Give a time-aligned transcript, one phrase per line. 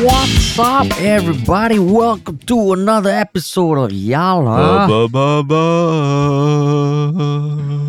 [0.00, 1.80] What's up, everybody?
[1.80, 5.64] Welcome to another episode of Yala, Ba, ba, ba.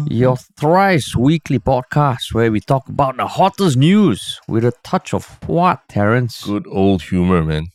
[0.10, 5.38] your thrice weekly podcast where we talk about the hottest news with a touch of
[5.46, 6.44] what, Terrence?
[6.44, 7.68] Good old humor, man.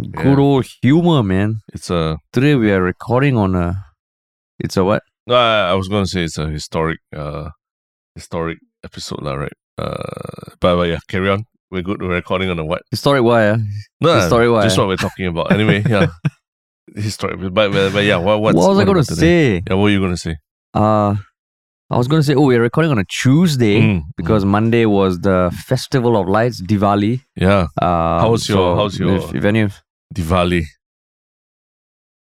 [0.00, 1.62] Good old humor, man.
[1.74, 2.18] It's a.
[2.32, 3.84] Today we are recording on a.
[4.60, 5.02] It's a what?
[5.26, 7.50] No, I, I was going to say it's a historic, uh,
[8.14, 9.52] historic episode, lah, right?
[9.76, 11.46] Uh, but, but yeah, carry on.
[11.72, 12.02] We're good.
[12.02, 12.82] We're recording on a what?
[12.90, 13.56] Historic wire.
[14.02, 14.62] No, Historic what?
[14.64, 15.50] Just what we're talking about.
[15.52, 16.08] Anyway, yeah,
[16.94, 17.40] historic.
[17.40, 18.42] But, but, but yeah, what?
[18.42, 19.62] What's, what was I going to say?
[19.66, 20.36] Yeah, what were you going to say?
[20.74, 21.14] Uh,
[21.90, 25.20] I was going to say, oh, we're recording on a Tuesday Mm, because Monday was
[25.20, 27.20] the Festival of Lights, Diwali.
[27.36, 29.80] Yeah, Uh, How's your- how's your- If, if any of
[30.14, 30.64] Diwali.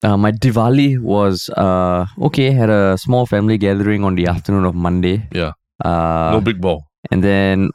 [0.02, 2.52] Uh, my Diwali was uh okay.
[2.52, 5.28] Had a small family gathering on the afternoon of Monday.
[5.32, 5.52] Yeah.
[5.84, 6.84] Uh, no big ball.
[7.10, 7.70] and then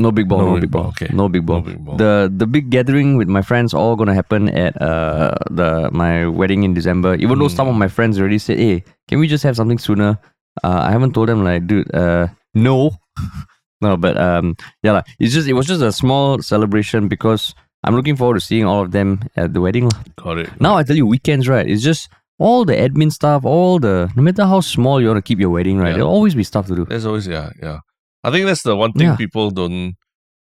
[0.00, 1.08] no big ball, no, big ball, Okay.
[1.12, 1.60] no big ball.
[1.60, 1.96] No big ball.
[2.02, 6.64] The the big gathering with my friends all gonna happen at uh the my wedding
[6.64, 7.14] in December.
[7.20, 7.84] Even though some of Mm.
[7.84, 10.18] my friends already said, "Hey, can we just have something sooner?"
[10.64, 12.90] Uh, I haven't told them like, dude, uh, no,
[13.80, 13.96] no.
[13.96, 18.16] But um, yeah, like, it's just it was just a small celebration because I'm looking
[18.16, 19.88] forward to seeing all of them at the wedding.
[20.16, 20.50] Got it.
[20.60, 21.66] Now I tell you, weekends, right?
[21.66, 25.26] It's just all the admin stuff, all the no matter how small you want to
[25.28, 25.90] keep your wedding, right?
[25.90, 25.96] Yeah.
[26.02, 26.84] There'll always be stuff to do.
[26.84, 27.78] There's always yeah, yeah.
[28.24, 29.16] I think that's the one thing Yeah.
[29.16, 29.94] people don't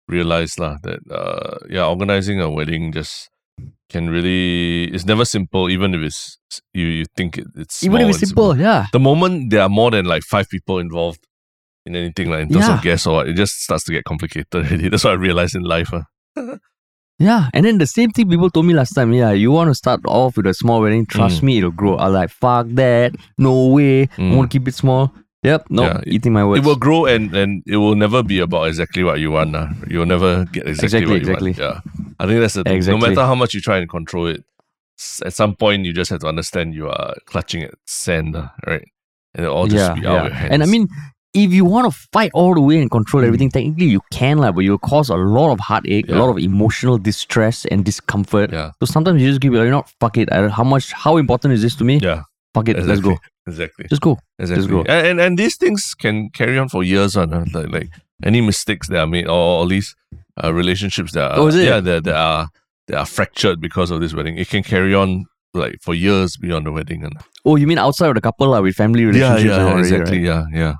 [0.08, 0.76] realize lah.
[0.82, 3.28] That uh, yeah, organizing a wedding just
[3.90, 5.68] can really it's never simple.
[5.70, 6.38] Even if it's
[6.72, 8.86] you you think it, it's Even if it's and simple, yeah.
[8.92, 11.20] The moment there are more than like five people involved
[11.86, 12.76] in anything like in terms Yeah.
[12.76, 14.48] of guests or what, it just starts to get complicated.
[14.54, 14.88] Already.
[14.88, 15.92] That's what I realized in life.
[15.92, 16.56] Uh.
[17.18, 17.48] Yeah.
[17.52, 19.12] And then the same thing people told me last time.
[19.12, 21.44] Yeah, you want to start off with a small wedding, trust Mm.
[21.44, 21.96] me, it'll grow.
[21.96, 23.16] I was like, fuck that.
[23.36, 24.02] No way.
[24.02, 24.36] I Mm.
[24.36, 25.12] want to keep it small.
[25.50, 25.60] Yep.
[25.70, 26.60] No, Yeah, eating my words.
[26.60, 29.56] It will grow and and it will never be about exactly what you want.
[29.56, 29.68] Uh.
[29.92, 31.52] You'll never get exactly, Exactly, what you exactly.
[31.52, 31.84] want.
[31.84, 32.14] Yeah.
[32.20, 32.76] I think that's the thing.
[32.76, 33.00] Exactly.
[33.00, 34.44] No matter how much you try and control it,
[35.24, 38.86] at some point you just have to understand you are clutching at sand, uh, right?
[39.34, 40.28] And it'll all just yeah, be out of yeah.
[40.28, 40.52] your hands.
[40.52, 40.88] And I mean,
[41.34, 43.26] if you want to fight all the way and control Mm.
[43.28, 46.38] everything, technically you can, like, but you'll cause a lot of heartache, a lot of
[46.38, 48.50] emotional distress and discomfort.
[48.52, 50.28] yeah, So sometimes you just give it, you know, fuck it.
[50.32, 51.98] How much, how important is this to me?
[52.02, 52.22] yeah,
[52.58, 52.76] Fuck it.
[52.78, 52.88] exactly.
[52.88, 53.18] Let's go.
[53.46, 53.86] Exactly.
[53.88, 54.18] Just go.
[54.38, 54.66] Exactly.
[54.68, 54.80] go.
[54.82, 57.32] And, and and these things can carry on for years on.
[57.32, 57.90] Uh, like, like
[58.22, 59.94] any mistakes that are made or at least
[60.42, 62.48] uh, relationships that are Oh, yeah that, that are
[62.88, 64.36] that are fractured because of this wedding.
[64.38, 65.24] It can carry on
[65.54, 67.04] like for years beyond the wedding.
[67.04, 67.14] And
[67.44, 69.52] Oh, you mean outside of the couple, like, with family relationships?
[69.52, 70.18] all yeah, already, exactly.
[70.18, 70.26] right?
[70.26, 70.74] Yeah, yeah.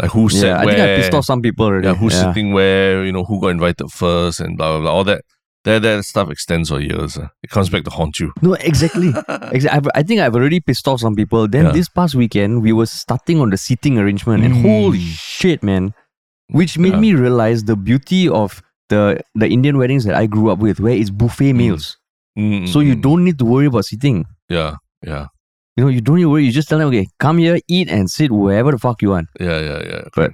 [0.00, 0.74] Like who said Yeah, I where?
[0.76, 1.86] think I pissed off some people already.
[1.88, 2.32] yeah, who's yeah.
[2.32, 3.04] sitting where?
[3.06, 4.92] You know who got invited first and blah blah blah.
[4.92, 5.22] All that
[5.64, 7.16] that that stuff extends for years.
[7.16, 7.28] Uh.
[7.42, 8.32] It comes back to haunt you.
[8.42, 9.08] No, exactly.
[9.52, 9.68] exactly.
[9.70, 11.46] I've, I think I've already pissed off some people.
[11.48, 11.72] Then Yeah.
[11.72, 14.62] this past weekend, we were starting on the seating arrangement, and Mm.
[14.62, 15.94] holy shit, man!
[16.48, 17.00] Which made Yeah.
[17.00, 20.94] me realize the beauty of the the Indian weddings that I grew up with, where
[20.94, 21.56] it's buffet Mm.
[21.56, 21.96] meals,
[22.38, 24.24] Mm, so you mm, don't need to worry about seating.
[24.48, 25.26] Yeah, yeah,
[25.76, 26.44] You know, you don't need to worry.
[26.44, 29.28] You just tell them, okay, come here, eat, and sit wherever the fuck you want.
[29.40, 30.02] yeah, yeah, yeah.
[30.16, 30.32] But-.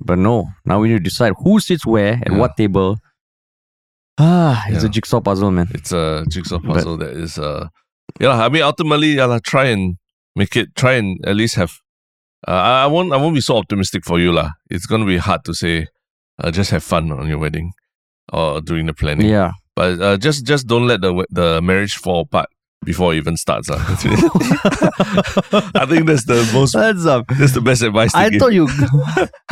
[0.00, 2.38] But no, now we need to decide who sits where at Yeah.
[2.38, 2.98] what table.
[4.18, 5.68] Ah, it's a jigsaw puzzle, man.
[5.74, 7.68] it's a jigsaw But- puzzle that is uh
[8.20, 9.96] yeah I mean ultimately yeah, try and
[10.34, 11.72] make it try and at least have
[12.46, 14.50] uh, I, I won't I won't be so optimistic for you lah.
[14.70, 15.86] It's gonna be hard to say
[16.42, 17.72] uh, just have fun on your wedding
[18.32, 19.28] or during the planning.
[19.28, 19.52] Yeah.
[19.74, 22.48] But uh, just just don't let the the marriage fall apart
[22.84, 23.68] before it even starts.
[23.70, 23.76] ah.
[25.74, 28.40] I think that's the most That's um, that's the best advice to I give.
[28.40, 28.66] thought you,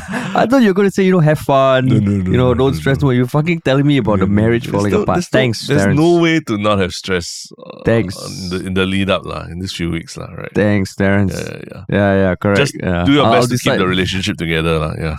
[0.08, 2.52] I thought you were gonna say you know have fun, No, no, no, you know
[2.52, 3.10] no, don't stress no.
[3.10, 5.24] You're fucking telling me about the marriage falling no- apart.
[5.30, 6.00] there's no- There's Terrence.
[6.00, 7.46] no way to not have stress.
[7.58, 8.16] Uh, Thanks.
[8.16, 10.52] In the, in the lead up lah, in these few weeks lah, right?
[10.54, 11.34] Thanks, Terrence.
[11.34, 11.84] Yeah, yeah, yeah.
[11.90, 12.58] Yeah, yeah, correct.
[12.58, 13.04] Just yeah.
[13.04, 14.94] Do your I'll- I'll best to keep the relationship together lah.
[14.98, 15.16] Yeah.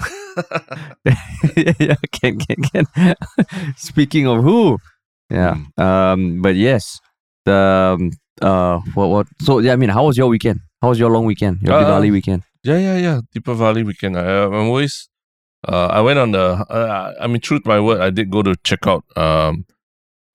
[1.56, 2.86] yeah, yeah, can, can, can.
[3.78, 4.78] Speaking of who,
[5.30, 5.58] yeah.
[5.78, 5.84] Mm.
[5.84, 7.00] Um, but yes,
[7.48, 7.60] the
[7.96, 8.12] um,
[8.50, 9.26] uh, what, what?
[9.42, 10.60] So yeah, I mean, how was your weekend?
[10.82, 11.62] How was your long weekend?
[11.64, 12.44] Your Uh, Diwali weekend?
[12.64, 13.18] Yeah, yeah, yeah.
[13.34, 14.14] Deepavali weekend.
[14.18, 15.10] I, I'm always.
[15.68, 16.46] Uh, I went on the.
[16.70, 19.66] Uh, I mean, truth my word, I did go to check out um,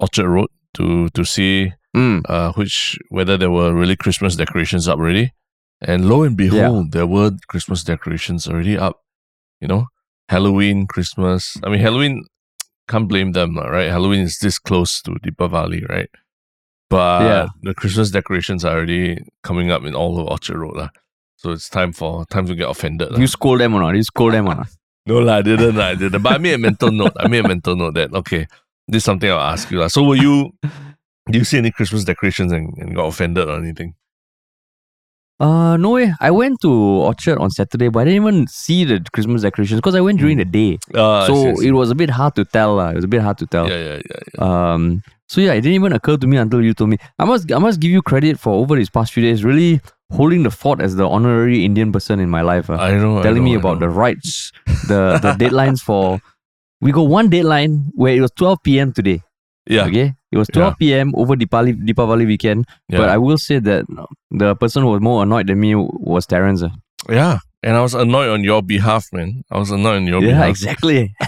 [0.00, 2.22] Orchard Road to to see Mm.
[2.24, 5.26] uh, which whether there were really Christmas decorations up already,
[5.90, 8.96] and lo and behold, there were Christmas decorations already up.
[9.60, 9.82] You know,
[10.32, 11.40] Halloween, Christmas.
[11.62, 12.24] I mean, Halloween
[12.88, 13.90] can't blame them, right?
[13.92, 16.08] Halloween is this close to Deepavali, right?
[16.92, 17.44] But Yeah.
[17.64, 20.90] the Christmas decorations are already coming up in all of Orchard Road, lah.
[21.40, 23.10] So it's time for time to get offended.
[23.12, 23.18] lah.
[23.18, 23.96] You scold them or not?
[23.96, 24.68] You scold them or not?
[25.10, 25.74] No, lah, I didn't.
[25.74, 26.22] lah, I didn't.
[26.22, 27.16] But I made a mental note.
[27.18, 28.46] I made a mental note that okay,
[28.86, 29.80] this is something I'll ask you.
[29.82, 29.88] lah.
[29.90, 30.54] So were you?
[31.32, 33.94] Do you see any Christmas decorations and, and got offended or anything?
[35.40, 36.12] Uh, no way.
[36.20, 39.96] I went to Orchard on Saturday, but I didn't even see the Christmas decorations because
[39.96, 40.78] I went during the day.
[40.94, 41.68] Uh, I see, so I see.
[41.68, 42.76] it was a bit hard to tell.
[42.76, 42.90] lah.
[42.90, 43.66] It was a bit hard to tell.
[43.68, 44.38] yeah, yeah, yeah, yeah.
[44.38, 45.02] Um,
[45.32, 46.98] so yeah, it didn't even occur to me until you told me.
[47.18, 49.80] I must, I must give you credit for over these past few days, really
[50.18, 52.68] holding the fort as the honorary Indian person in my life.
[52.70, 52.76] ah.
[52.88, 53.18] I know.
[53.18, 54.52] I telling know, me about the rights,
[54.92, 56.20] the the deadlines for.
[56.84, 58.92] We got one deadline where it was 12 p.m.
[58.92, 59.18] today.
[59.70, 61.12] yeah, Okay, it was 12 p.m.
[61.14, 62.66] over Deepali, Deepavali weekend.
[62.88, 63.86] yeah, But I will say that
[64.42, 66.62] the person who was more annoyed than me was Terence.
[66.68, 66.74] ah.
[67.20, 67.38] yeah.
[67.62, 69.44] And I was annoyed on your behalf, man.
[69.54, 70.48] I was annoyed on your Yeah, behalf.
[70.58, 71.14] exactly.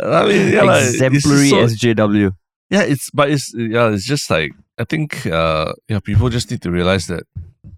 [0.00, 2.32] I mean, yeah, like, Exemplary so- SJW.
[2.70, 6.62] Yeah, it's but it's yeah, it's just like I think uh yeah, people just need
[6.62, 7.24] to realize that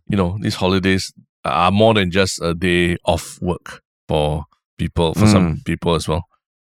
[0.09, 1.13] you know these holidays
[1.45, 4.45] are more than just a day off work for
[4.79, 6.25] people for some people as well.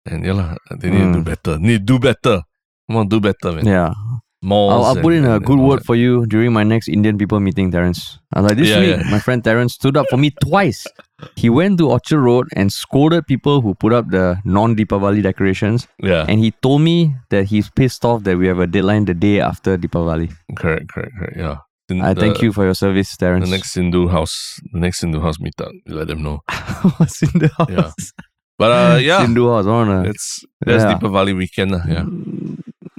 [0.05, 1.23] And yeah, they need to do Mm.
[1.25, 1.59] better.
[1.59, 2.41] Need to do better.
[2.87, 3.65] Come on, do better, man.
[3.65, 3.93] Yeah.
[4.41, 5.85] Malls I'll, I'll put in a and- good and word that.
[5.85, 8.17] for you during my next Indian people meeting, Terence.
[8.33, 9.11] I was like, this Yeah, week, yeah.
[9.11, 10.87] my friend Terence stood up for me twice.
[11.35, 15.87] He went to Orchard Road and scolded people who put up the non Deepavali decorations.
[16.01, 19.13] Yeah, And he told me that he's pissed off that we have a deadline the
[19.13, 20.31] day after Deepavali.
[20.55, 21.37] correct, correct, correct.
[21.37, 21.57] Yeah.
[21.89, 25.37] In I thank you for your service, The next Hindu house, the next Hindu house
[25.39, 26.43] meetup, let them know.
[26.97, 27.67] What's in the house?
[27.67, 27.91] Yeah.
[28.59, 29.65] But uh, yeah, Hindu house.
[29.65, 30.93] I wanna, it's that's Yeah.
[30.99, 31.71] Deepavali weekend.
[31.71, 32.05] lah, Yeah.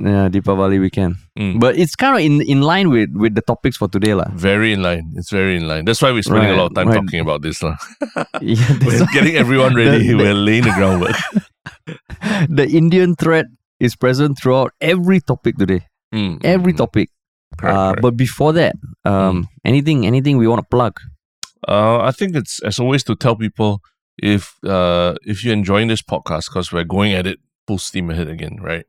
[0.05, 1.17] Yeah, Deepavali weekend.
[1.39, 1.61] Mm.
[1.61, 4.15] But it's kind of in, in line with, with the topics for today.
[4.15, 4.29] lah.
[4.35, 5.13] Very in line.
[5.17, 5.85] It's very in line.
[5.85, 7.01] That's why we're spending a lot of time right.
[7.01, 7.63] talking about this.
[7.63, 7.77] lah.
[8.41, 9.99] Yeah, We're getting everyone ready.
[10.07, 11.17] The- the- we're laying the groundwork.
[12.49, 13.47] the Indian thread
[13.79, 15.87] is present throughout every topic today.
[16.15, 17.09] Mm, Every mm, topic.
[17.57, 18.03] correct, uh, correct.
[18.03, 18.75] But before that,
[19.05, 20.99] um, anything anything we want to plug?
[21.69, 23.81] Uh, I think it's as always to tell people
[24.19, 28.29] if uh if you're enjoying this podcast because we're going at it full steam ahead
[28.29, 28.87] again, right?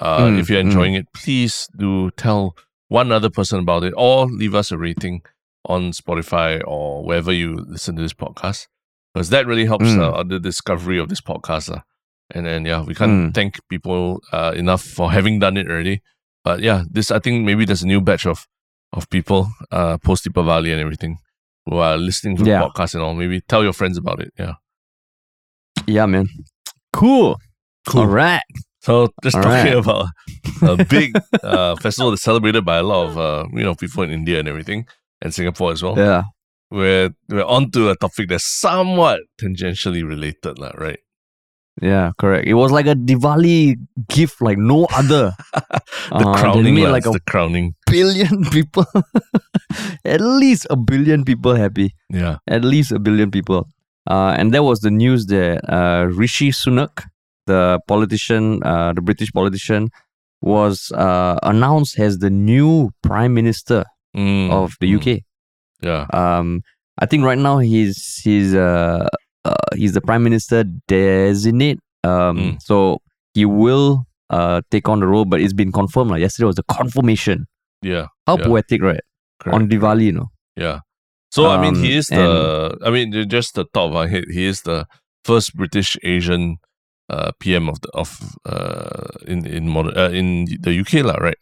[0.00, 2.56] Uh, Mm, if you're enjoying it, please do tell
[2.88, 5.22] one other person about it or leave us a rating
[5.66, 8.66] on Spotify or wherever you listen to this podcast
[9.14, 10.00] because that really helps Mm.
[10.02, 11.70] uh, the discovery of this podcast.
[11.70, 11.82] lah.
[12.34, 13.34] And then yeah, we can't Mm.
[13.34, 16.02] thank people uh, enough for having done it already.
[16.42, 18.46] But yeah, this I think maybe there's a new batch of
[18.92, 21.18] of people uh post Deepavali and everything
[21.66, 23.14] who are listening to the podcast and all.
[23.14, 24.32] Maybe tell your friends about it.
[24.38, 24.54] Yeah.
[25.86, 26.28] Yeah, man.
[26.92, 27.36] Cool.
[27.94, 28.42] All right.
[28.84, 29.80] So just All talking right.
[29.80, 30.12] about
[30.60, 34.10] a big uh, festival that's celebrated by a lot of uh, you know people in
[34.12, 34.84] India and everything,
[35.24, 35.96] and Singapore as well.
[35.96, 36.24] Yeah.
[36.70, 40.98] We're we're on to a topic that's somewhat tangentially related, lah, right?
[41.80, 42.46] Yeah, correct.
[42.46, 43.74] It was like a Diwali
[44.08, 45.32] gift like no other.
[46.12, 47.74] The Uh, crowning, made like a the crowning.
[47.88, 48.84] billion people.
[50.04, 51.94] At least a billion people happy.
[52.12, 52.36] Yeah.
[52.46, 53.66] At least a billion people.
[54.06, 57.08] Uh, and that was the news that uh, Rishi Sunak,
[57.46, 59.90] the politician, uh, the British politician,
[60.40, 63.84] was uh, announced as the new prime minister
[64.16, 65.22] Mm, of the mm, UK.
[65.82, 66.06] Yeah.
[66.12, 66.62] Um,
[66.98, 69.08] I think right now he's he's uh,
[69.44, 71.80] uh he's the prime minister designate.
[72.04, 72.62] Um, Mm.
[72.62, 73.00] so
[73.34, 76.10] he will uh take on the role, but it's been confirmed.
[76.12, 77.46] Like yesterday was the confirmation.
[77.82, 78.06] Yeah.
[78.28, 78.44] How Yeah.
[78.46, 79.00] poetic, right?
[79.40, 79.54] Correct.
[79.54, 80.30] On Diwali, you know.
[80.56, 80.78] Yeah.
[81.32, 82.78] So I mean, he Um, is the.
[82.86, 84.24] I mean, just the top of my head.
[84.30, 84.86] He is the
[85.24, 86.58] first British Asian
[87.10, 91.16] uh, PM of the of uh, in in modern uh, in the UK, lah.
[91.20, 91.38] Right?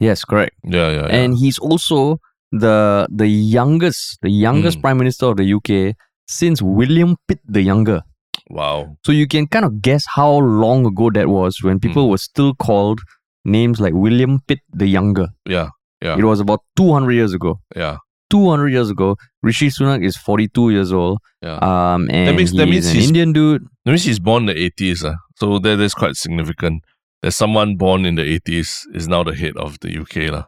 [0.00, 0.54] Yes, correct.
[0.64, 1.06] Yeah, yeah.
[1.08, 1.16] yeah.
[1.24, 2.18] And he's also
[2.52, 4.82] the the youngest, the youngest Mm.
[4.82, 5.94] prime minister of the UK
[6.28, 8.02] since William Pitt the Younger.
[8.50, 8.96] wow.
[9.04, 12.54] So you can kind of guess how long ago that was when people were still
[12.54, 13.00] called
[13.44, 15.28] names like William Pitt the Younger.
[15.48, 15.70] Yeah,
[16.02, 16.16] yeah.
[16.18, 17.58] It was about 200 years ago.
[17.74, 17.96] yeah.
[18.30, 21.18] 200 years ago, Rishi Sunak is 42 years old.
[21.42, 21.58] Yeah.
[21.62, 23.62] Um, and means- that he's means an Indian dude.
[23.86, 26.82] That means he's born in the eighties, uh, so that is quite significant.
[27.22, 30.46] That someone born in the eighties is now the head of the UK, lah.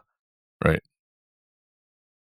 [0.63, 0.83] Right?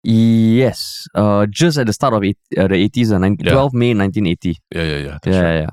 [0.03, 3.51] Yes, uh, just at the start of eight, uh, the 80s, uh, 19, Yeah.
[3.53, 4.57] 12 May 1980.
[4.73, 5.17] Yeah, yeah, yeah.
[5.21, 5.59] That's yeah, right.
[5.61, 5.69] yeah.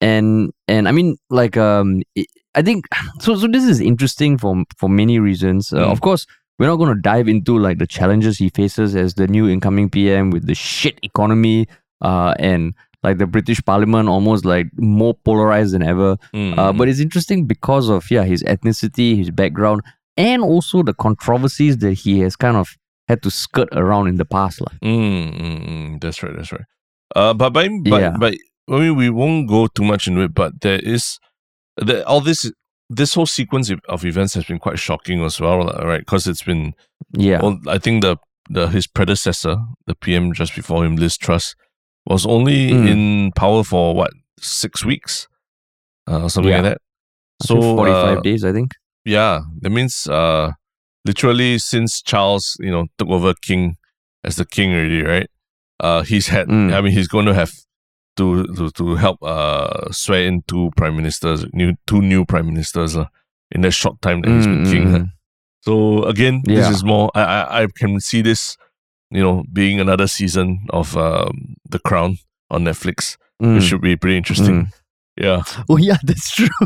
[0.00, 2.86] And and I mean, like, um, it, I think
[3.20, 3.36] so.
[3.36, 5.72] So this is interesting for for many reasons.
[5.72, 5.92] Uh, Mm.
[5.92, 6.26] Of course,
[6.58, 9.90] we're not going to dive into like the challenges he faces as the new incoming
[9.90, 11.66] PM with the shit economy,
[12.02, 12.74] uh, and
[13.04, 16.16] like the British Parliament almost like more polarized than ever.
[16.34, 19.82] Mm, Uh, but it's interesting because of yeah his ethnicity, his background,
[20.16, 22.66] and also the controversies that he has kind of
[23.08, 24.60] had to skirt around in the past.
[24.64, 24.72] lah.
[24.82, 26.34] Mm, mm, mm, that's right.
[26.36, 26.66] That's right.
[27.14, 28.16] Uh, but by, but, Yeah.
[28.18, 28.34] but
[28.70, 30.32] I mean, we won't go too much into it.
[30.34, 31.18] But there is
[31.76, 32.50] the, all this
[32.90, 36.00] this whole sequence of- of events has been quite shocking as well, right?
[36.00, 36.72] Because it's been
[37.16, 38.16] Yeah, well, I think the
[38.50, 39.56] the his predecessor,
[39.86, 41.54] the PM just before him, Liz Truss,
[42.06, 42.88] was only Mm.
[42.88, 45.26] in power for what six weeks,
[46.06, 46.60] uh, something Yeah.
[46.62, 46.78] like that.
[47.42, 48.72] So 45 uh, days, I think.
[49.04, 50.52] yeah, that means uh,
[51.04, 53.76] literally since Charles, you know, took over king
[54.22, 55.28] as the king already, right?
[55.80, 56.48] Uh, he's had.
[56.48, 56.72] Mm.
[56.72, 57.52] I mean, he's going to have
[58.16, 62.96] to to, to help uh swear in two prime ministers, new two new prime ministers
[62.96, 63.06] uh,
[63.50, 64.84] in that short time that he's been Mm, king.
[64.86, 64.98] mm, uh.
[64.98, 65.10] mm.
[65.62, 67.10] So again, this is more.
[67.14, 68.56] I, I I can see this,
[69.10, 72.18] you know, being another season of um, The Crown
[72.50, 73.54] on Netflix, Mm.
[73.56, 74.70] which should be pretty interesting.
[75.20, 76.46] Yeah, Oh yeah, that's true.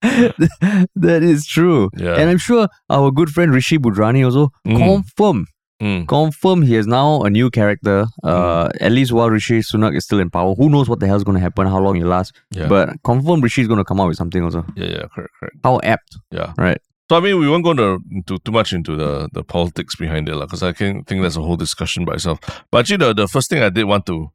[0.02, 1.90] that is true.
[1.96, 2.14] yeah.
[2.16, 4.78] And I'm sure our good friend Rishi Budhrani also Mm.
[4.78, 5.46] confirm
[5.82, 6.08] Mm.
[6.08, 8.06] confirm he is now a new character.
[8.24, 10.54] Uh, at least while Rishi Sunak is still in power.
[10.56, 11.68] Who knows what the hell is going to happen?
[11.68, 12.32] How long it lasts?
[12.50, 12.66] Yeah.
[12.66, 14.64] But confirm Rishi is going to come out with something also.
[14.74, 15.56] yeah, yeah, correct, correct.
[15.62, 16.52] How apt, Yeah.
[16.58, 16.80] right?
[17.08, 20.28] So I mean, we won't go into, into too much into the, the politics behind
[20.28, 22.38] it, because I can think that's a whole discussion by itself.
[22.70, 24.30] But actually, the, the first thing I did want to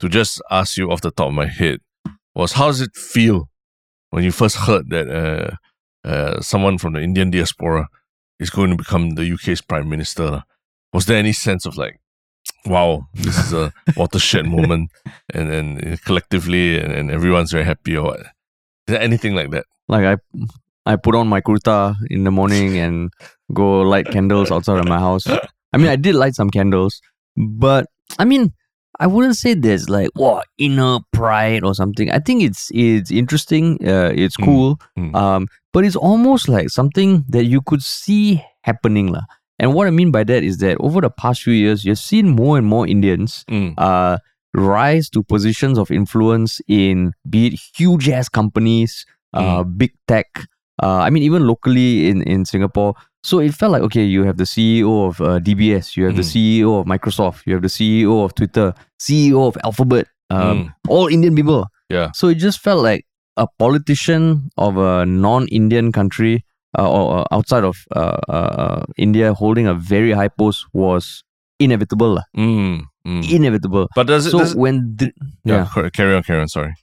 [0.00, 1.80] to just ask you off the top of my head
[2.34, 3.48] was, how does it feel
[4.10, 7.88] when you first heard that uh, uh, someone from the Indian diaspora
[8.38, 10.42] is going to become the UK's prime minister?
[10.92, 12.00] Was there any sense of like,
[12.66, 14.90] wow, this is a watershed moment,
[15.32, 18.20] and then collectively, and, and everyone's very happy, or what?
[18.20, 18.26] Is
[18.86, 19.64] there anything like that?
[19.88, 20.16] Like I,
[20.86, 23.10] I put on my kurta in the morning and
[23.52, 25.26] go light candles outside of my house.
[25.72, 27.00] I mean, I did light some candles,
[27.36, 27.86] but
[28.18, 28.52] I mean,
[28.98, 32.10] I wouldn't say there's like wow inner pride or something.
[32.10, 33.76] I think it's it's interesting.
[33.86, 34.80] Uh, it's Mm, cool.
[34.98, 35.14] mm.
[35.14, 39.26] Um, but it's almost like something that you could see happening, lah.
[39.58, 42.28] And what I mean by that is that over the past few years, you've seen
[42.30, 44.16] more and more Indians Mm, uh,
[44.54, 50.28] rise to positions of influence in be it huge ass companies, uh, big tech.
[50.82, 52.94] Uh, I mean, even locally in, in Singapore.
[53.22, 56.22] So it felt like, okay, you have the CEO of uh, DBS, you have the
[56.22, 56.32] Mm.
[56.62, 60.72] CEO of Microsoft, you have the CEO of Twitter, CEO of Alphabet, um, Mm.
[60.88, 61.66] all Indian people.
[61.90, 62.10] Yeah.
[62.14, 63.04] So it just felt like
[63.36, 66.44] a politician of a non Indian country
[66.78, 71.24] uh, or uh, outside of uh, uh, India holding a very high post was
[71.58, 72.20] inevitable.
[72.36, 73.32] mm, mm.
[73.32, 73.88] Inevitable.
[73.94, 74.30] But does it?
[74.30, 75.10] So does it- when the,
[75.44, 76.48] yeah, yeah, carry on, carry on.
[76.48, 76.74] Sorry.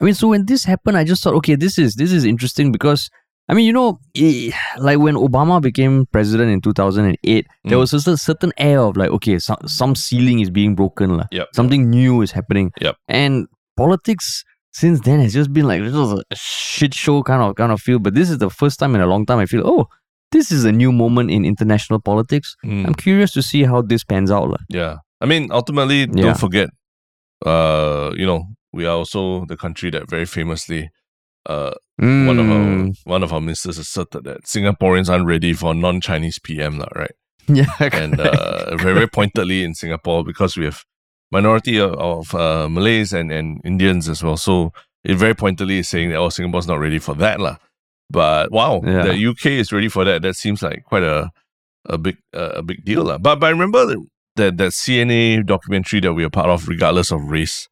[0.00, 2.72] I mean, so when this happened, I just thought, okay, this is this is interesting
[2.72, 3.08] because
[3.48, 4.00] I mean, you know,
[4.78, 7.80] like when Obama became president in two thousand and eight, there Mm.
[7.80, 11.26] was a certain air of like, okay, some some ceiling is being broken, lah.
[11.30, 11.48] Yep.
[11.54, 12.72] Something new is happening.
[12.80, 12.96] Yep.
[13.08, 13.46] And
[13.76, 17.70] politics since then has just been like this was a shit show kind of kind
[17.70, 17.98] of feel.
[17.98, 19.86] But this is the first time in a long time I feel, oh,
[20.32, 22.56] this is a new moment in international politics.
[22.64, 24.58] Mm, I'm curious to see how this pans out, lah.
[24.68, 24.96] yeah.
[25.20, 26.22] I mean, ultimately, Yeah.
[26.32, 26.68] don't forget,
[27.46, 28.44] uh, you know,
[28.74, 30.90] we are also the country that very famously,
[31.46, 32.94] uh, one of our Mm.
[33.04, 37.14] one of our ministers asserted that Singaporeans aren't ready for non-Chinese PM, lah, right?
[37.48, 40.82] yeah, and uh, very, very pointedly in Singapore because we have
[41.30, 44.36] minority of, of uh, Malays and, and Indians as well.
[44.36, 44.72] So
[45.04, 47.56] it very pointedly is saying that oh Singapore's not ready for that lah.
[48.10, 49.04] But wow, Yeah.
[49.12, 50.22] the UK is ready for that.
[50.22, 51.30] That seems like quite a
[51.86, 53.18] a big uh, a big deal lah.
[53.18, 53.84] But but I remember
[54.40, 57.68] that that CNA documentary that we are part of, regardless of race,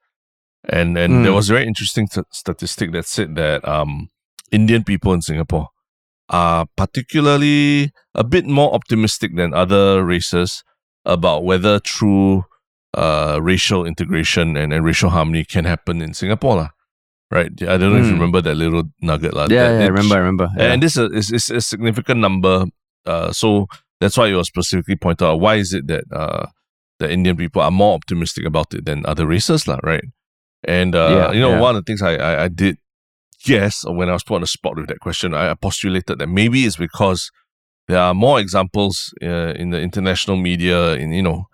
[0.68, 1.36] and and there Mm.
[1.40, 4.08] was a very interesting t- statistic that said that um
[4.52, 5.68] Indian people in Singapore
[6.28, 10.62] are particularly a bit more optimistic than other races
[11.04, 12.44] about whether true
[12.94, 16.56] uh, racial integration and, and racial harmony can happen in Singapore.
[16.56, 16.68] lah.
[17.30, 17.50] Right?
[17.62, 18.20] I don't know if you Hmm.
[18.20, 19.32] remember that little nugget.
[19.34, 19.46] lah.
[19.48, 20.48] yeah, that yeah, I remember, I remember.
[20.56, 20.72] Yeah.
[20.72, 22.66] And this is, is, is a significant number.
[23.06, 23.66] Uh, so
[24.00, 25.40] that's why it was specifically pointed out.
[25.40, 26.46] Why is it that uh,
[27.00, 30.04] the Indian people are more optimistic about it than other races, lah, right?
[30.64, 31.60] And uh, Yeah, you know, yeah.
[31.60, 32.78] one of the things I, I, I did
[33.44, 36.28] guess when I was put on the spot with that question, I, I postulated that
[36.28, 37.30] maybe it's because
[37.88, 41.46] there are more examples uh, in the international media, in you know,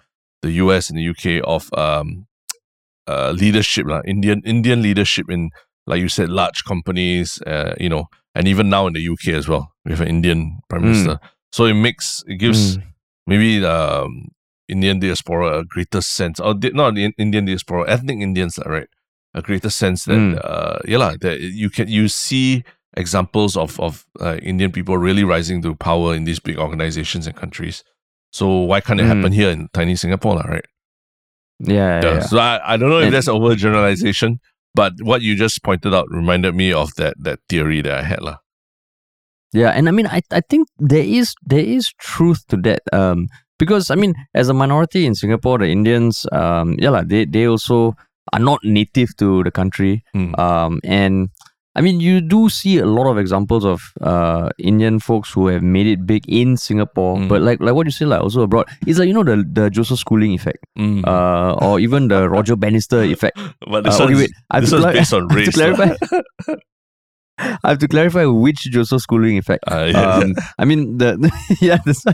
[0.42, 2.26] the US and the UK of um,
[3.06, 5.50] uh, leadership, lah, Indian Indian leadership in,
[5.86, 9.48] like you said, large companies, uh, you know, and even now in the UK as
[9.48, 10.88] well, we have an Indian prime Mm.
[10.90, 11.18] minister.
[11.50, 12.82] So it makes it gives Mm.
[13.26, 13.72] maybe the
[14.04, 14.28] um,
[14.68, 18.86] Indian diaspora a greater sense, or di- not the Indian diaspora, ethnic Indians, right?
[19.34, 20.40] A greater sense that Mm.
[20.42, 22.64] uh, yeah, lah, that you can you see
[22.96, 27.36] examples of of uh, Indian people really rising to power in these big organizations and
[27.36, 27.84] countries.
[28.32, 29.12] So why can't it Mm.
[29.16, 30.64] happen here in tiny Singapore, lah, right?
[31.60, 32.20] Yeah, yeah.
[32.24, 34.38] So I, I don't know if And- that's overgeneralization,
[34.74, 38.22] but what you just pointed out reminded me of that that theory that I had,
[38.24, 38.38] lah.
[39.52, 42.80] Yeah, and I mean, I, I think there is there is truth to that.
[42.92, 47.24] Um, because I mean, as a minority in Singapore, the Indians, um, yeah, lah, they
[47.24, 47.96] they also
[48.32, 50.02] are not native to the country.
[50.14, 50.38] Mm.
[50.38, 51.28] Um, and
[51.76, 55.62] I mean, you do see a lot of examples of uh Indian folks who have
[55.62, 57.28] made it big in Singapore, Mm.
[57.28, 58.66] but like like what you say, like also abroad.
[58.86, 61.06] It's like you know the the Joseph Schooling effect, Mm.
[61.06, 63.38] uh, or even the Roger Bannister effect.
[63.70, 65.54] but this Uh, okay, wait, I this one's clar- based on I have race.
[65.54, 65.94] clarify.
[67.38, 69.62] I have to clarify which Joseph Schooling effect.
[69.70, 70.14] Uh, yeah.
[70.16, 71.14] Um, I mean the,
[71.60, 72.12] yeah, why,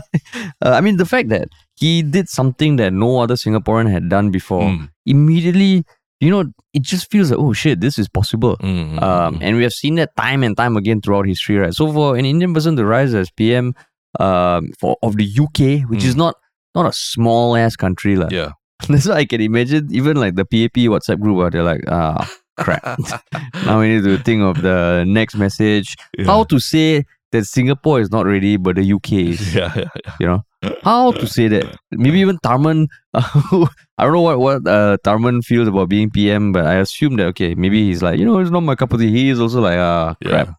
[0.61, 4.29] uh, I mean the fact that he did something that no other Singaporean had done
[4.29, 4.61] before.
[4.69, 5.83] Mm, Immediately,
[6.19, 8.57] you know, it just feels like oh shit, this is possible.
[8.57, 9.39] mm, mm, Um, mm.
[9.41, 11.73] and we have seen that time and time again throughout history, right?
[11.73, 13.73] So for an Indian person to rise as PM
[14.19, 16.19] um, for of the UK, which is Mm.
[16.19, 16.35] not
[16.75, 18.51] not a small ass country, like, yeah.
[18.89, 22.29] that's why I can imagine even like the PAP WhatsApp group where they're like, ah,
[22.57, 22.83] crap.
[23.65, 25.95] now we need to think of the next message.
[26.17, 26.25] yeah.
[26.25, 30.13] How to say that Singapore is not ready, but the UK is, yeah, yeah, yeah.
[30.19, 30.43] you know?
[30.83, 31.77] How to say that?
[31.91, 33.71] Maybe even Tharman, I
[34.03, 37.55] don't know what, what uh, Tharman feels about being PM, but I assume that, okay,
[37.55, 39.11] maybe he's like, you know, it's not my cup of tea.
[39.11, 40.29] He is also like, ah, Yeah.
[40.29, 40.49] crap.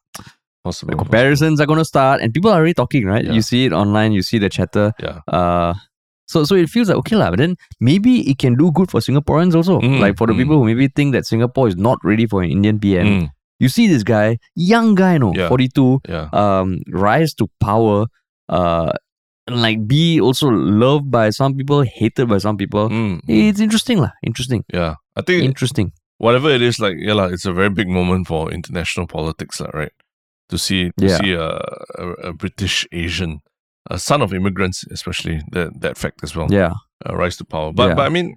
[0.65, 0.93] Possible.
[0.93, 3.25] The comparisons are going to start and people are already talking, right?
[3.25, 3.33] Yeah.
[3.33, 4.93] You see it online, you see the chatter.
[5.01, 5.21] Yeah.
[5.29, 5.75] Uh,
[6.27, 8.99] so, so it feels like okay lah, but then maybe it can do good for
[8.99, 9.81] Singaporeans also.
[9.81, 10.39] Mm, like for the mm.
[10.39, 13.07] people who maybe think that Singapore is not ready for an Indian PM.
[13.07, 15.49] Mm, You see this guy, young guy, no, Yeah.
[15.49, 16.29] 42, yeah.
[16.33, 18.07] um, rise to power,
[18.49, 18.91] uh,
[19.49, 22.89] like be also loved by some people, hated by some people.
[22.89, 24.95] Mm, It's interesting lah, interesting, yeah.
[25.17, 25.93] I think interesting.
[26.19, 29.71] whatever it is, like yeah, lah, it's a very big moment for international politics, lah,
[29.73, 29.93] right?
[30.51, 31.19] To see to Yeah.
[31.19, 31.59] see a,
[31.99, 33.41] a, a British Asian,
[33.91, 36.75] a son of immigrants, especially that that fact as well, Yeah,
[37.07, 37.73] uh, rise to power.
[37.73, 37.97] But Yeah.
[37.97, 38.37] but I mean,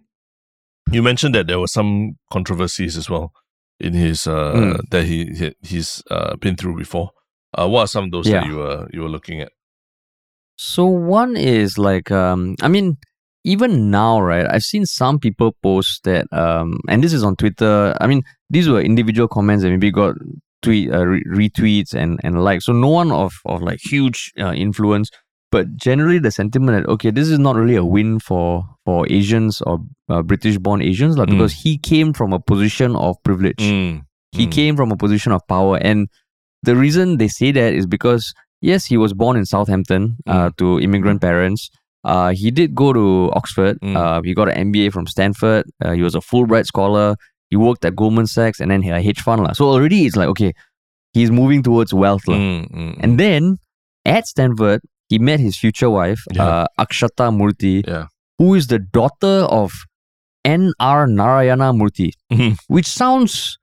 [0.91, 3.31] you mentioned that there were some controversies as well
[3.79, 4.89] in his uh Mm.
[4.91, 7.09] that he, he he's uh been through before.
[7.57, 9.49] Uh, what are some of those that you were you were looking at?
[10.61, 12.97] So one is like um I mean
[13.45, 17.95] even now right I've seen some people post that um and this is on Twitter
[18.01, 20.15] I mean these were individual comments that maybe got
[20.61, 22.65] tweet uh, re- retweets and and likes.
[22.65, 25.09] So no one of of like huge uh, influence
[25.49, 29.61] but generally the sentiment that okay this is not really a win for for Asians
[29.61, 31.37] or uh, British born Asians like, Mm.
[31.37, 33.63] because he came from a position of privilege.
[33.63, 34.01] Mm,
[34.33, 36.09] he mm, came from a position of power and
[36.63, 40.79] the reason they say that is because yes he was born in southampton uh, to
[40.79, 41.69] immigrant parents
[42.03, 43.95] uh, he did go to oxford Mm.
[43.95, 47.15] uh, he got an mba from stanford uh, he was a fulbright scholar
[47.49, 49.53] he worked at goldman sachs and then he had a hedge fund lah.
[49.53, 50.53] so already it's like okay
[51.13, 52.35] he's moving towards wealth lah.
[52.37, 53.57] mm, mm, and then
[54.05, 56.43] at stanford he met his future wife Yeah.
[56.47, 58.05] uh, akshata murty Yeah.
[58.37, 59.71] who is the daughter of
[60.45, 61.05] N.R.
[61.05, 62.57] Narayana Murthy, Mhm.
[62.67, 63.57] which sounds,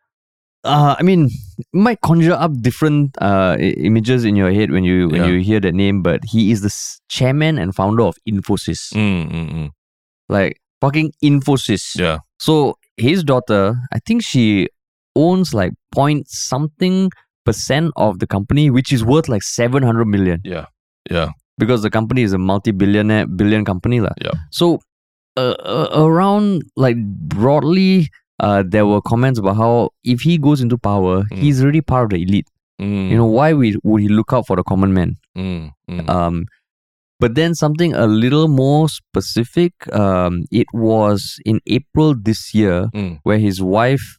[0.67, 1.31] uh, I mean,
[1.73, 5.31] might conjure up different uh, images in your head when you when Yeah.
[5.33, 6.03] you hear that name.
[6.03, 6.73] But he is the
[7.09, 9.71] chairman and founder of Infosys, mm, mm, mm.
[10.29, 11.97] like fucking Infosys.
[11.99, 12.19] yeah.
[12.39, 14.69] So his daughter, I think she
[15.15, 17.11] owns like point something
[17.45, 20.67] percent of the company, which is worth like seven hundred million Yeah.
[21.11, 21.31] Yeah.
[21.59, 24.13] because the company is a multi-billionaire billion company lah.
[24.21, 24.35] Yeah.
[24.51, 24.81] So
[25.37, 26.97] uh, uh, around like
[27.37, 28.09] broadly,
[28.41, 31.39] uh, there were comments about how if he goes into power, Mm.
[31.39, 32.49] he's already part of the elite.
[32.81, 35.17] Mm, You know why we, would he look out for the common man?
[35.37, 36.09] mm, mm.
[36.11, 36.45] Um,
[37.19, 39.73] but then something a little more specific.
[39.95, 43.19] Um, it was in April this year Mm.
[43.23, 44.19] where his wife.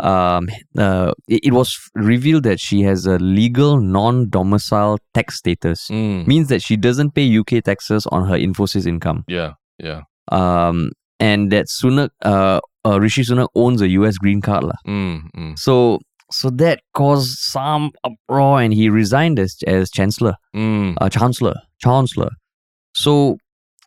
[0.00, 0.46] Um,
[0.78, 6.24] uh, it, it was revealed that she has a legal non-domicile tax status Mm.
[6.26, 9.24] means that she doesn't pay UK taxes on her Infosys income.
[9.28, 10.02] Yeah, yeah.
[10.30, 14.64] Um, and that Sunak, uh, uh, Rishi Sunak owns a US green card.
[14.86, 15.98] Mm, mm, So,
[16.30, 22.30] so that caused some uproar and he resigned as, as chancellor, mm, uh, chancellor, chancellor.
[22.94, 23.38] So,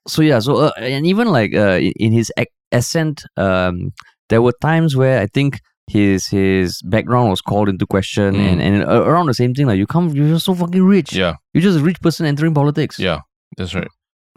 [0.08, 3.92] so yeah, so, uh, and even like, uh, in, his ac- ascent, um,
[4.30, 8.40] there were times where I think his his background was called into question Mm.
[8.40, 11.62] and, and around the same thing like you come you're so fucking rich yeah, you're
[11.64, 13.20] just a rich person entering politics yeah.
[13.58, 13.90] That's right.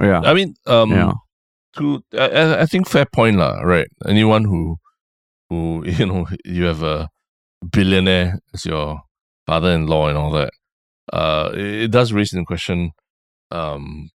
[0.02, 1.12] yeah I mean, um, yeah
[1.76, 3.60] to I, I- think fair point lah.
[3.62, 3.88] Right.
[4.06, 4.76] Anyone who
[5.50, 7.08] who you know you have a
[7.72, 9.00] billionaire as your
[9.46, 10.50] father-in-law and all that,
[11.12, 12.92] uh, it, it does raise the question,
[13.50, 14.10] um,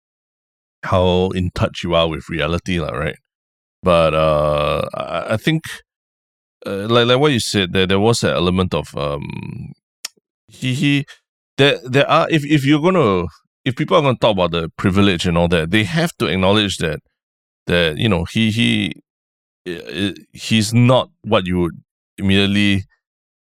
[0.84, 2.91] how in touch you are with reality, lah.
[2.91, 3.18] Right.
[3.84, 5.63] But uh, I, I think,
[6.65, 9.74] uh, like like what you said, there there was an element of um,
[10.48, 11.06] he he
[11.58, 13.26] there there are if if you're gonna
[13.65, 16.78] if people are gonna talk about the privilege and all that, they have to acknowledge
[16.78, 17.00] that
[17.67, 18.93] that you know he he
[19.67, 21.78] uh, he's not what you would
[22.17, 22.84] immediately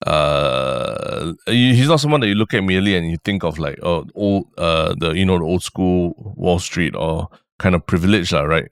[0.07, 4.07] uh he's not someone that you look at merely and you think of like oh
[4.15, 7.29] old uh the you know the old school wall street or
[7.59, 8.69] kind of privilege lah, right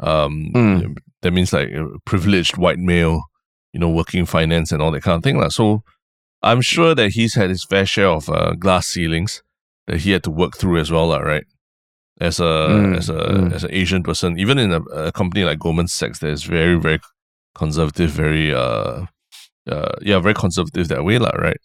[0.00, 0.96] um Mm.
[1.20, 3.20] that means like a privileged white male
[3.72, 5.48] you know working finance and all that kind of thing lah.
[5.48, 5.82] so
[6.42, 9.42] i'm sure that he's had his fair share of uh, glass ceilings
[9.86, 11.44] that he had to work through as well lah, right
[12.20, 13.52] as a Mm, as a mm.
[13.52, 16.78] as an Asian person, even in a, a company like Goldman Sachs, that is very
[16.78, 17.00] very
[17.54, 19.06] conservative, very uh,
[19.70, 21.60] uh yeah, very conservative that way, lah, right?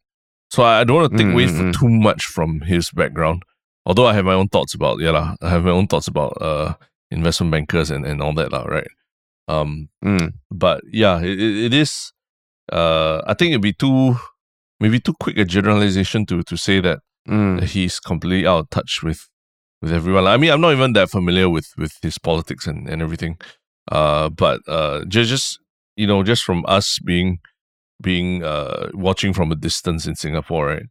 [0.50, 1.74] So I, I don't want to take Mm, away mm, mm.
[1.74, 3.44] too much from his background.
[3.86, 6.42] Although I have my own thoughts about yeah, lah, I have my own thoughts about
[6.42, 6.74] uh
[7.12, 8.88] investment bankers and, and all that, lah, right?
[9.48, 10.34] Um Mm.
[10.52, 12.12] but yeah, it, it is
[12.72, 14.16] uh I think it'd be too
[14.80, 17.60] maybe too quick a generalization to to say that Mm.
[17.64, 19.28] he's completely out of touch with
[19.82, 20.28] with everyone.
[20.28, 23.38] I mean, I'm not even that familiar with with his politics and, and everything.
[23.92, 25.60] Uh, but uh, just just
[25.96, 27.40] you know, just from us being
[28.02, 30.84] being uh watching from a distance in Singapore, right?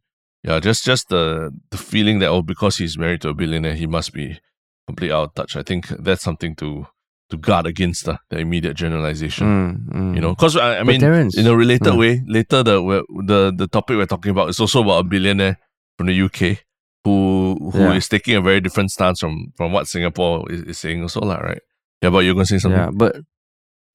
[0.43, 3.87] Yeah, just just the the feeling that oh, because he's married to a billionaire, he
[3.87, 4.39] must be
[4.87, 5.55] completely out of touch.
[5.55, 6.87] I think that's something to
[7.29, 9.47] to guard against uh, the immediate generalization.
[9.47, 10.15] Mm, mm.
[10.15, 11.97] You know, because I, I mean, Terence, in a related Mm.
[11.97, 15.57] way, later the the the topic we're talking about is also about a billionaire
[15.97, 16.63] from the UK
[17.07, 18.13] who who is Yeah.
[18.19, 21.63] taking a very different stance from from what Singapore is, is saying also lah, right?
[22.03, 22.75] Yeah, but you're gonna say something.
[22.79, 23.23] Yeah, but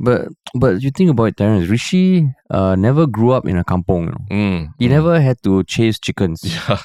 [0.00, 1.68] but but you think about it, Terence.
[1.68, 4.08] Rishi uh never grew up in a kampong.
[4.08, 4.24] You know?
[4.32, 4.90] Mm, He mm.
[4.96, 6.40] never had to chase chickens.
[6.42, 6.80] Yeah.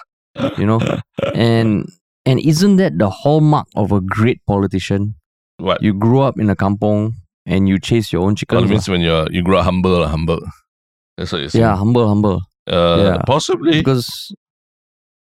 [0.58, 0.78] You know,
[1.34, 1.90] and
[2.30, 5.16] and isn't that the hallmark of a great politician?
[5.58, 5.82] What?
[5.82, 7.18] You grew up in a kampong
[7.50, 8.64] and you chase your own Well, chickens.
[8.66, 10.42] it means when you're you grow up humble, humble.
[11.18, 11.66] That's what you're saying.
[11.66, 12.46] yeah, humble, humble.
[12.70, 13.18] Uh, yeah.
[13.26, 13.72] Possibly.
[13.82, 14.30] Because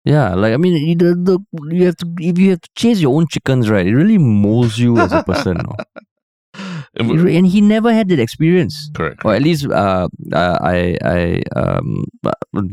[0.07, 1.37] yeah, like I mean, you- the, the
[1.75, 3.87] you have to if you have to chase your own chickens, right?
[3.87, 5.59] It really molds you as a person.
[5.67, 5.75] no?
[5.77, 5.85] It
[7.03, 8.89] It would- re- and he never had that experience.
[8.95, 9.25] correct.
[9.25, 12.05] or at least uh, I I um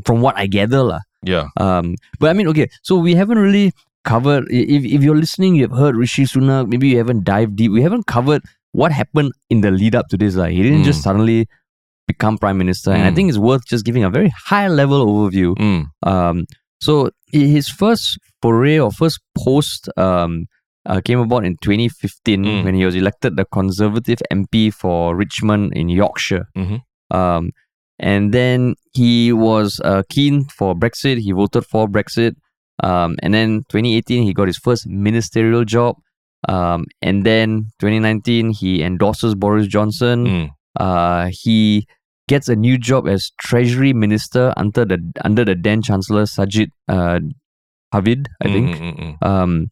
[0.06, 1.02] from what I gather lah.
[1.24, 1.48] Yeah.
[1.60, 4.48] Um, but I mean, okay, so we haven't really covered.
[4.52, 6.68] If if you're listening, you've heard Rishi Sunak.
[6.72, 7.72] Maybe you haven't dived deep.
[7.72, 10.36] We haven't covered what happened in the lead up to this.
[10.36, 11.04] Like, he didn't just Mm.
[11.08, 11.40] suddenly
[12.08, 13.16] become prime minister, and I Mm.
[13.16, 15.56] think it's worth just giving a very high level overview.
[15.56, 16.44] Mm, Um,
[16.84, 20.46] so his first foray or first post um.
[20.86, 22.64] Uh, came about in 2015 Mm.
[22.66, 26.46] when he was elected the Conservative MP for Richmond in Yorkshire.
[26.58, 26.82] Mhm.
[27.20, 27.52] Um,
[28.00, 31.20] and then he was uh, keen for Brexit.
[31.22, 32.34] He voted for Brexit.
[32.84, 35.96] Um, and then 2018, he got his first ministerial job.
[36.50, 40.26] Um, and then 2019, he endorses Boris Johnson.
[40.28, 41.88] mm, Uh, he
[42.28, 47.20] gets a new job as Treasury Minister under the under the then Chancellor Sajid uh,
[47.94, 48.76] Javid, I mm, think.
[48.76, 49.28] mm, mm, mm.
[49.28, 49.70] Um,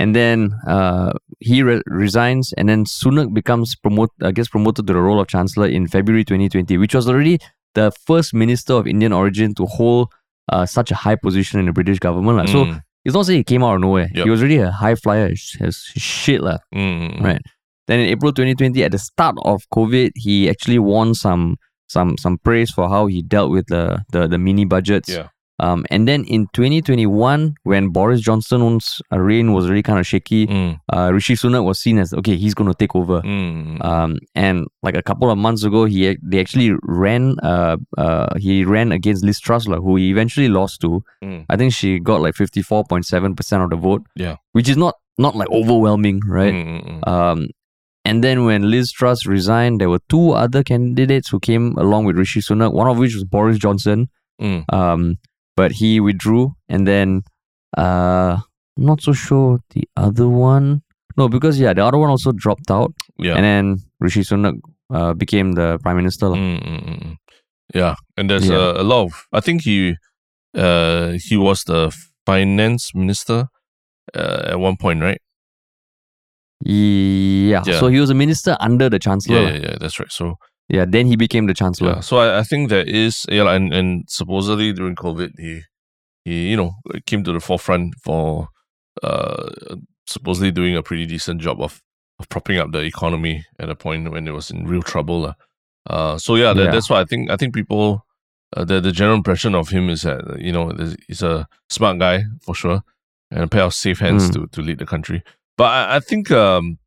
[0.00, 4.92] and then uh, he re- resigns, and then Sunak becomes promote uh, gets promoted to
[4.94, 7.38] the role of chancellor in February 2020, which was already
[7.74, 10.08] the first minister of Indian origin to hold
[10.48, 12.38] uh, such a high position in the British government.
[12.38, 12.46] lah.
[12.46, 14.08] So Mm, it's not saying he came out of nowhere.
[14.14, 14.24] Yup.
[14.24, 15.26] He was already a high flyer
[15.60, 16.58] as, shit lah.
[16.74, 17.22] mm, mm, mm.
[17.22, 17.42] Right.
[17.88, 21.56] Then in April 2020, at the start of COVID, he actually won some
[21.92, 25.08] some some praise for how he dealt with the the, the mini budgets.
[25.08, 25.28] Yeah.
[25.58, 30.46] Um, and then in 2021, when Boris Johnson's uh, reign was really kind of shaky,
[30.48, 33.20] Mm, uh, Rishi Sunak was seen as okay, he's going to take over.
[33.22, 33.78] mm.
[33.84, 37.36] Um, and like a couple of months ago, he they actually ran.
[37.42, 41.04] Uh, uh, he ran against Liz Truss, like, who he eventually lost to.
[41.22, 41.46] Mm.
[41.48, 44.02] I think she got like 54.7 percent of the vote.
[44.16, 44.36] Yeah.
[44.52, 46.54] which is not not like overwhelming, right?
[46.54, 47.08] Mm, mm, mm.
[47.08, 47.48] Um,
[48.04, 52.16] and then when Liz Truss resigned, there were two other candidates who came along with
[52.16, 52.72] Rishi Sunak.
[52.72, 54.08] One of which was Boris Johnson.
[54.40, 54.64] Mm.
[54.72, 55.18] Um,
[55.56, 57.22] but he withdrew, and then
[57.76, 58.38] uh,
[58.76, 60.82] not so sure the other one.
[61.16, 63.34] No, because yeah, the other one also dropped out, Yeah.
[63.36, 64.58] and then Rishi Sunak
[64.90, 66.26] uh, became the prime minister.
[66.26, 67.16] Mm, mm, mm, mm.
[67.74, 68.56] Yeah, and there's Yeah.
[68.56, 69.26] a, a lot of.
[69.32, 69.94] I think he,
[70.56, 71.94] uh, he was the
[72.26, 73.48] finance minister,
[74.14, 75.20] uh, at one point, right?
[76.64, 77.62] Yeah.
[77.66, 77.78] Yeah.
[77.80, 79.40] So he was a minister under the chancellor.
[79.42, 79.76] Yeah, yeah, yeah.
[79.80, 80.10] That's right.
[80.12, 80.36] So
[80.68, 81.94] Yeah, Then he became the chancellor.
[81.94, 85.60] yeah, so I, I think there is yeah, and and supposedly during COVID, he
[86.24, 86.72] he you know
[87.06, 88.48] came to the forefront for
[89.02, 89.48] uh
[90.06, 91.80] supposedly doing a pretty decent job of
[92.18, 95.34] of propping up the economy at a point when it was in real trouble.
[95.90, 96.70] Uh, so yeah, that, Yeah.
[96.70, 98.06] that's why I think I think people
[98.56, 100.70] uh, the the general impression of him is that you know
[101.08, 102.82] he's a smart guy for sure
[103.30, 104.32] and a pair of safe hands Mm.
[104.34, 105.22] to to lead the country.
[105.56, 106.78] But I, I think um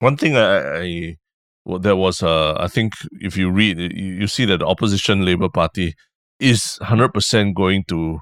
[0.00, 1.16] one thing I, I
[1.64, 3.88] well, there was uh I think if you read you,
[4.20, 5.94] you see that the opposition Labour Party
[6.38, 8.20] is hundred percent going to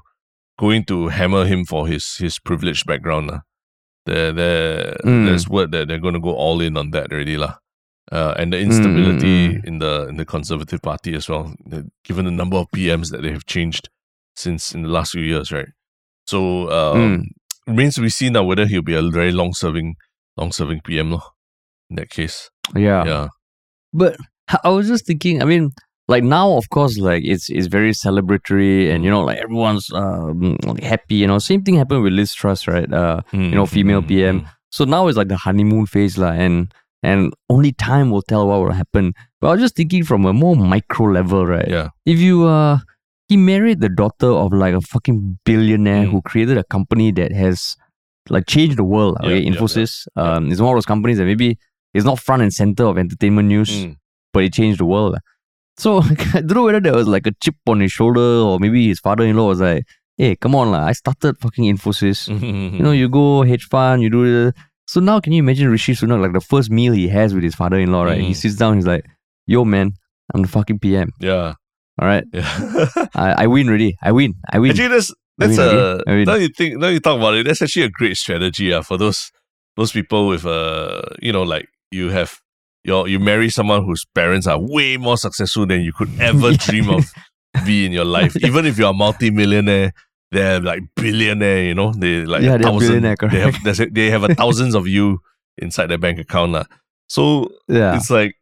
[0.57, 3.27] going to hammer him for his his privileged background.
[3.27, 3.39] lah.
[4.05, 5.25] There, there, Mm.
[5.25, 7.55] there's word that they're going to go all in on that already, lah.
[8.11, 9.65] Uh, and the instability mm.
[9.65, 11.53] in the in the Conservative Party as well,
[12.03, 13.89] given the number of PMs that they have changed
[14.35, 15.69] since in the last few years, right?
[16.27, 17.25] So um,
[17.67, 19.95] remains to be seen now whether he'll be a very long serving
[20.37, 21.21] long serving PM, lor,
[21.89, 23.05] In that case, Yeah.
[23.05, 23.27] yeah,
[23.93, 24.17] But
[24.63, 25.71] I was just thinking, I mean,
[26.07, 30.57] like now, of course, like it's it's very celebratory and you know, like everyone's um,
[30.83, 31.15] happy.
[31.15, 32.91] You know, same thing happened with Liz Truss, right?
[32.91, 34.45] Uh, you know, female PM.
[34.69, 38.59] so now it's like the honeymoon phase, lah, and and only time will tell what
[38.61, 39.13] will happen.
[39.41, 41.67] But I was just thinking from a more micro level, right?
[41.67, 41.89] Yeah.
[42.05, 42.79] If you uh
[43.27, 46.11] he married the daughter of like a fucking billionaire Mm.
[46.11, 47.75] who created a company that has
[48.29, 49.17] like changed the world.
[49.21, 50.07] Yeah, Okay, yeah, Infosys.
[50.15, 51.57] Um, it's one of those companies that maybe
[51.93, 53.95] it's not front and center of entertainment news, Mm.
[54.33, 55.17] but it changed the world.
[55.77, 55.99] So
[56.33, 58.99] I don't know whether there was like a chip on his shoulder or maybe his
[58.99, 59.83] father-in-law was like,
[60.17, 60.85] "Hey, come on, lah!
[60.85, 62.29] I started fucking Infosys.
[62.29, 62.73] Mm.
[62.77, 64.53] You know, you go hedge fund, you do this.
[64.87, 67.55] So now can you imagine Rishi Sunak like the first meal he has with his
[67.55, 68.21] father-in-law, right?
[68.21, 68.35] He Mm.
[68.35, 69.03] sits down, he's like,
[69.47, 69.93] "Yo, man,
[70.33, 71.09] I'm the fucking PM.
[71.19, 71.53] yeah,
[72.01, 72.45] All right, yeah.
[73.15, 73.97] I, I win really.
[74.01, 74.33] I win.
[74.51, 75.63] I win." Actually, that's that's a
[76.07, 77.45] okay, I now you think now you talk about it.
[77.45, 78.73] That's actually a great strategy.
[78.73, 79.31] Uh, for those
[79.77, 82.39] those people with uh you know like you have
[82.83, 86.57] your you marry someone whose parents are way more successful than you could ever Yeah.
[86.59, 87.05] dream of
[87.65, 88.35] be in your life.
[88.43, 89.93] Even if you're a multi-millionaire,
[90.31, 91.63] they're like billionaire.
[91.63, 94.75] You know, they like Yeah, a they're thousand, billionaire, They have they have a thousands
[94.75, 95.19] of you
[95.57, 96.51] inside their bank account.
[96.51, 96.65] lah.
[97.07, 98.35] So yeah, it's like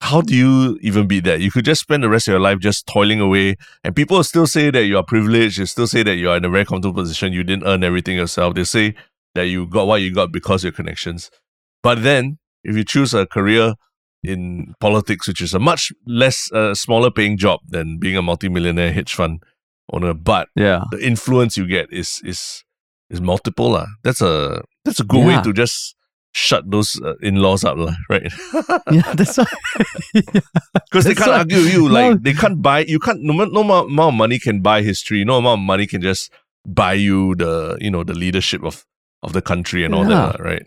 [0.00, 1.40] how do you even beat that?
[1.40, 4.46] You could just spend the rest of your life just toiling away, and people still
[4.46, 5.58] say that you are privileged.
[5.58, 7.32] They still say that you are in a very comfortable position.
[7.32, 8.54] You didn't earn everything yourself.
[8.54, 8.94] They say
[9.34, 11.30] that you got what you got because of your connections.
[11.82, 13.74] But then, if you choose a career
[14.22, 18.92] in politics, which is a much less, uh, smaller paying job than being a multimillionaire
[18.92, 19.42] hedge fund
[19.92, 22.64] owner, but yeah, the influence you get is is
[23.10, 23.86] is multiple lah.
[24.02, 25.94] That's a that's a good way to just
[26.34, 27.78] shut those uh, in-laws up
[28.10, 28.26] right?
[28.90, 29.06] yeah.
[29.14, 29.46] That's why.
[30.74, 31.88] Because they can't why- argue with you.
[31.88, 31.94] No.
[31.94, 32.80] Like they can't buy.
[32.84, 33.22] You can't.
[33.22, 35.24] No, no amount of money can buy history.
[35.24, 36.32] No amount of money can just
[36.66, 38.84] buy you the you know the leadership of
[39.22, 40.32] of the country and all Yeah.
[40.32, 40.40] that.
[40.40, 40.66] Right?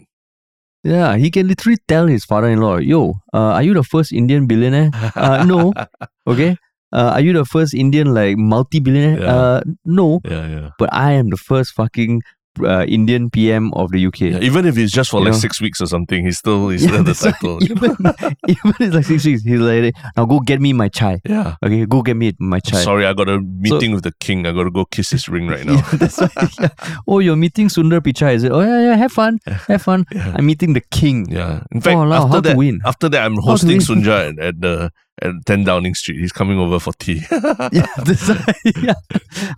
[0.84, 4.90] yeah, he can literally tell his father-in-law, "Yo, uh, are you the first Indian billionaire?
[5.16, 5.74] Uh, no.
[6.28, 6.56] Okay.
[6.94, 9.20] Uh, are you the first Indian like multi-billionaire?
[9.20, 9.36] Yeah.
[9.36, 10.22] Uh, no.
[10.24, 10.70] Yeah, yeah.
[10.80, 12.22] But I am the first fucking
[12.64, 14.20] uh, Indian PM of the UK.
[14.22, 15.40] Yeah, even if it's just for You like know?
[15.40, 17.64] six weeks or something, he's still he's Yeah, still the title.
[17.64, 17.96] even,
[18.48, 19.44] even it's like six weeks.
[19.44, 21.22] He's like, now go get me my chai.
[21.26, 21.56] yeah.
[21.64, 22.82] Okay, go get me my chai.
[22.84, 24.46] Sorry, I got a meeting with the king.
[24.48, 25.74] I got to go kiss his ring right now.
[25.76, 26.70] Yeah, that's why, yeah.
[27.08, 28.52] Oh, you're meeting Sundar Pichai, is it?
[28.52, 29.40] Oh, yeah, yeah, have fun.
[29.68, 30.06] Have fun.
[30.16, 31.28] I'm meeting the king.
[31.30, 31.64] Yeah.
[31.72, 32.80] In fact, Oh, wow, after that, win?
[32.86, 33.80] after that, I'm hosting?
[33.80, 36.20] Sunja at, at the at 10 Downing Street.
[36.20, 37.22] He's coming over for tea.
[37.72, 38.94] Yeah, why, yeah.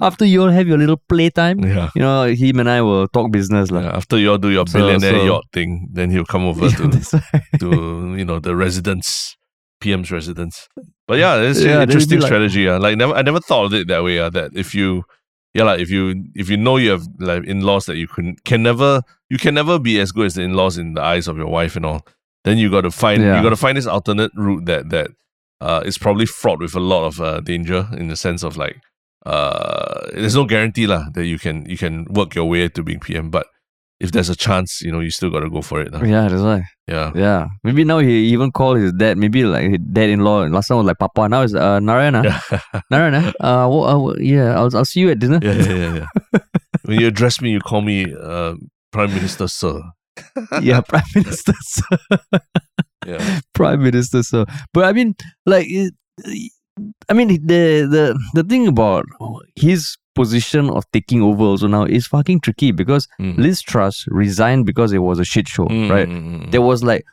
[0.02, 1.90] After you all have your little playtime, yeah.
[1.96, 3.70] you know, him and I will talk business.
[3.72, 3.82] lah.
[3.82, 6.76] Yeah, after you all do your billionaire so- yacht thing, then he'll come over Yeah,
[6.78, 7.22] to,
[7.60, 9.36] to you know the residence,
[9.82, 10.68] PM's residence.
[11.08, 12.62] But yeah, it's Yeah, an interesting like- strategy.
[12.62, 12.78] Yeah.
[12.78, 14.16] Like never, I never thought of it that way.
[14.16, 15.04] Yeah, that if you,
[15.54, 18.36] yeah, like if you if you know you have like in laws that you can
[18.46, 21.28] can never you can never be as good as the in laws in the eyes
[21.28, 22.06] of your wife and all.
[22.46, 25.12] Then you got to find you got to find this alternate route that that
[25.62, 28.78] uh, is probably fraught with a lot of uh, danger in the sense of like
[29.26, 33.00] uh, there's no guarantee lah that you can you can work your way to being
[33.00, 33.46] PM, but
[34.00, 35.92] if there's a chance, you know, you still got to go for it.
[35.92, 36.00] lah.
[36.02, 36.64] Yeah, that's why.
[36.88, 37.12] Yeah.
[37.14, 37.48] Yeah.
[37.66, 40.48] Maybe now he even called his dad, maybe like his dad-in-law.
[40.48, 41.28] Last time was like Papa.
[41.28, 42.24] Now it's uh, Narayana.
[42.24, 42.40] Yeah.
[42.92, 43.34] Narayana.
[43.44, 45.40] Uh, wha- uh, wha- yeah, I'll, I'll see you at dinner.
[45.44, 46.40] yeah, yeah, yeah, yeah.
[46.88, 48.56] when you address me, you call me uh,
[48.94, 49.84] Prime Minister, sir.
[50.64, 51.98] yeah, Prime Minister, sir.
[53.10, 53.40] Yeah.
[53.54, 54.46] Prime Minister, sir.
[54.74, 55.68] But I mean, like,
[57.10, 59.06] I mean, the the the thing about
[59.56, 63.38] his position of taking over also now is fucking tricky because Mm.
[63.38, 66.08] Liz Truss resigned because it was a shit show, Mm, right?
[66.08, 66.52] mm, mm, mm.
[66.52, 67.04] There was like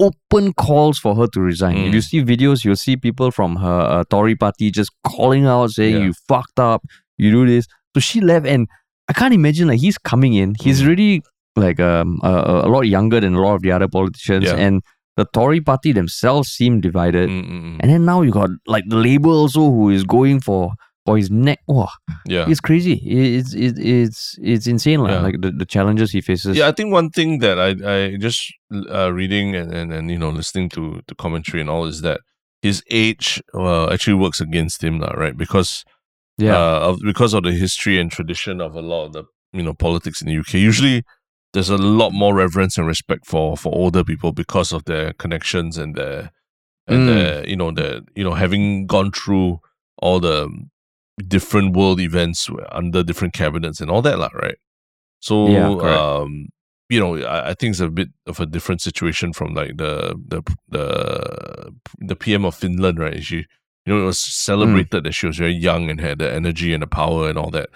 [0.00, 1.76] open calls for her to resign.
[1.76, 1.94] If Mm.
[1.94, 5.96] you see videos, you'll see people from her uh, Tory party just calling out, saying,
[5.96, 6.04] Yeah.
[6.06, 6.82] "You fucked up,
[7.18, 8.68] you do this." So she left, and
[9.08, 10.54] I can't imagine like he's coming in.
[10.60, 11.22] He's really
[11.56, 14.56] like um a, a lot younger than a lot of the other politicians, Yeah.
[14.56, 14.82] and
[15.16, 17.28] the Tory party themselves seem divided.
[17.30, 17.76] Mm, mm, mm.
[17.80, 20.72] And then now you got like the Labour also who is going for
[21.06, 21.60] for his neck.
[21.68, 21.88] Wow,
[22.26, 22.46] Yeah.
[22.48, 22.94] it's crazy.
[23.04, 25.10] It's it's it's it's insane, lah.
[25.10, 25.20] Yeah.
[25.20, 26.56] like the, the challenges he faces.
[26.56, 28.52] Yeah, I think one thing that I I just
[28.90, 32.20] uh, reading and, and and you know listening to to commentary and all is that
[32.62, 35.36] his age uh, actually works against him now, right?
[35.36, 35.84] Because
[36.38, 39.62] yeah, uh, of, because of the history and tradition of a lot of the you
[39.62, 40.54] know politics in the UK.
[40.54, 41.04] Usually,
[41.56, 45.78] there's a lot more reverence and respect for for older people because of their connections
[45.78, 46.30] and their
[46.86, 47.06] and Mm.
[47.08, 49.60] their you know the you know having gone through
[50.04, 50.48] all the
[51.26, 54.58] different world events under different cabinets and all that, lah, right?
[55.20, 56.48] So Yeah, um,
[56.90, 60.14] you know, I, I think it's a bit of a different situation from like the
[60.32, 60.86] the the
[61.98, 63.22] the PM of Finland, right?
[63.24, 63.36] She
[63.86, 66.82] you know, it was celebrated that she was very young and had the energy and
[66.82, 67.70] the power and all that.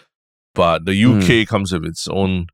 [0.55, 2.49] But the UK comes with its own,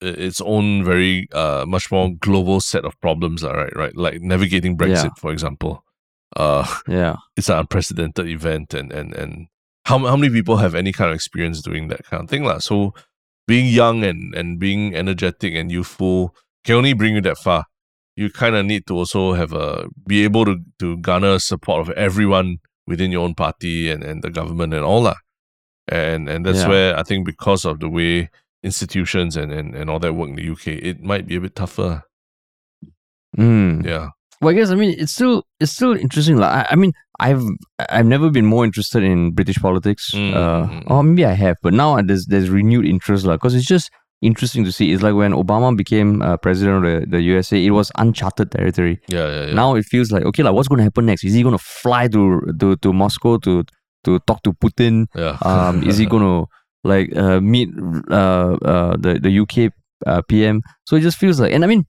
[0.00, 3.96] its own very uh much more global set of problems, all right, right?
[3.96, 5.18] Like navigating Brexit, Yeah.
[5.18, 5.84] for example.
[6.36, 7.16] Uh, yeah.
[7.36, 9.48] it's an unprecedented event, and and and
[9.86, 12.58] how how many people have any kind of experience doing that kind of thing, lah?
[12.58, 12.94] So
[13.46, 16.34] being young and and being energetic and youthful
[16.64, 17.64] can only bring you that far.
[18.14, 21.90] You kind of need to also have a be able to to garner support of
[21.96, 25.16] everyone within your own party and, and the government and all that.
[25.88, 26.68] and and that's Yeah.
[26.68, 28.28] where I think because of the way
[28.62, 31.54] institutions and, and and all that work in the UK, it might be a bit
[31.54, 32.02] tougher.
[33.36, 33.84] Mm.
[33.84, 34.08] Yeah,
[34.40, 36.38] Well, I guess I mean it's still it's still interesting.
[36.38, 37.42] Like I, I mean, I've
[37.90, 40.12] I've never been more interested in British politics.
[40.12, 43.54] Mm, uh, mm, or maybe I have, but now there's there's renewed interest, like because
[43.54, 43.90] it's just
[44.20, 44.92] interesting to see.
[44.92, 49.00] It's like when Obama became uh, president of the, the USA, it was uncharted territory.
[49.08, 49.54] yeah, yeah, yeah.
[49.54, 51.24] Now it feels like okay, like what's going to happen next?
[51.24, 53.64] Is he going to fly to to to Moscow to
[54.04, 55.06] to talk to Putin?
[55.14, 55.36] yeah.
[55.42, 56.48] Um, is he going to
[56.84, 57.68] like uh, meet
[58.10, 59.72] uh, uh, the the UK
[60.06, 60.62] uh, PM?
[60.86, 61.86] So it just feels like, and I mean,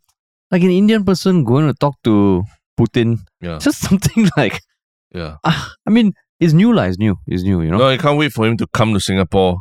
[0.51, 2.43] like an Indian person going to talk to
[2.79, 4.61] Putin, yeah, just something like
[5.13, 5.37] yeah.
[5.43, 6.83] ah, I mean, it's new, lah.
[6.83, 7.17] It's new.
[7.27, 7.61] It's new.
[7.61, 7.77] You know.
[7.77, 9.59] No, I can't wait for him to come to Singapore,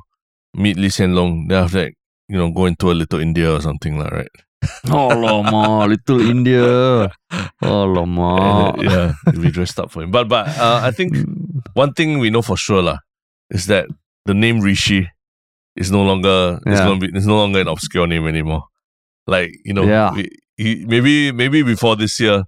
[0.54, 1.48] meet Lee Hsien Loong.
[1.48, 1.92] Then after that,
[2.28, 4.34] you know, go into a little India or something like right.
[4.90, 7.10] Oh lama, little India.
[7.62, 8.74] Oh lama.
[8.76, 10.10] And, uh, yeah, he'll dressed up for him.
[10.10, 11.16] But but uh, I think
[11.74, 12.98] one thing we know for sure lah
[13.50, 13.86] is that
[14.26, 15.08] the name Rishi
[15.78, 16.84] is no longer Yeah.
[16.86, 18.64] gonna be it's no longer an obscure name anymore.
[19.26, 20.12] Like you know, Yeah.
[20.14, 22.44] we, he, maybe maybe before this year,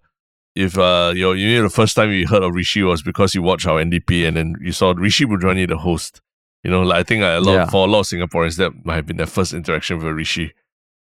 [0.55, 3.43] if uh you you know the first time you heard of Rishi was because you
[3.43, 6.21] watched our NDP and then you saw Rishi Budhrani the host.
[6.65, 7.67] You know, like I think a lot Yeah.
[7.71, 10.53] for a lot of Singaporeans that might have been their first interaction with Rishi.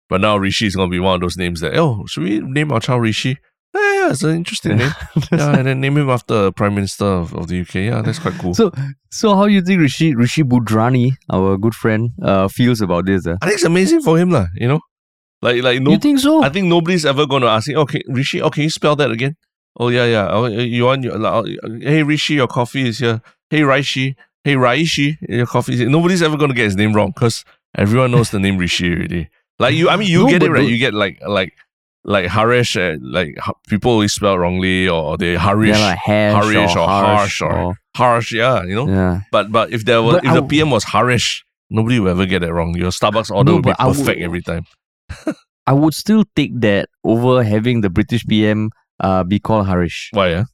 [0.09, 2.71] But now Rishi is gonna be one of those names that oh should we name
[2.73, 3.37] our child Rishi?
[3.75, 4.91] Yeah, yeah, it's an interesting name.
[5.33, 7.75] yeah, and then name him after Prime Minister of, of the UK.
[7.77, 8.53] Yeah, that's quite cool.
[8.55, 8.71] So
[9.11, 13.27] so how you think Rishi Rishi Budhrani, our good friend, uh, feels about this?
[13.27, 13.37] Uh?
[13.41, 14.47] I think it's amazing for him, lah.
[14.55, 14.81] You know,
[15.41, 16.43] like like no, you think so?
[16.43, 17.79] I think nobody's ever going to ask him.
[17.79, 18.43] Okay, Rishi.
[18.43, 19.37] Okay, you spell that again?
[19.81, 20.29] Oh yeah, yeah.
[20.31, 21.17] Oh, you want your?
[21.17, 23.23] like, oh, Hey Rishi, your coffee is here.
[23.49, 24.17] Hey Raishi.
[24.45, 25.89] Hey Raishi, your coffee is here.
[25.89, 29.31] Nobody's ever going to get his name wrong because everyone knows the name Rishi already.
[29.59, 30.69] Like you, I mean, you No, get it right.
[30.69, 31.55] You get like like
[32.05, 32.77] like Harish.
[32.77, 33.37] Uh, like
[33.69, 37.77] people always spell wrongly, or they Harish, yeah, like Harish or, or harsh harsh or-
[37.97, 38.33] harsh.
[38.33, 38.89] Yeah, you know.
[38.89, 39.21] yeah.
[39.31, 42.11] But but if there was But if I the w- PM was Harish, nobody will
[42.11, 42.77] ever get it wrong.
[42.77, 44.65] Your Starbucks order No, will be I would- perfect every time.
[45.67, 50.29] I would still take that over having the British PM uh, be called Harish Why?
[50.31, 50.45] Yeah.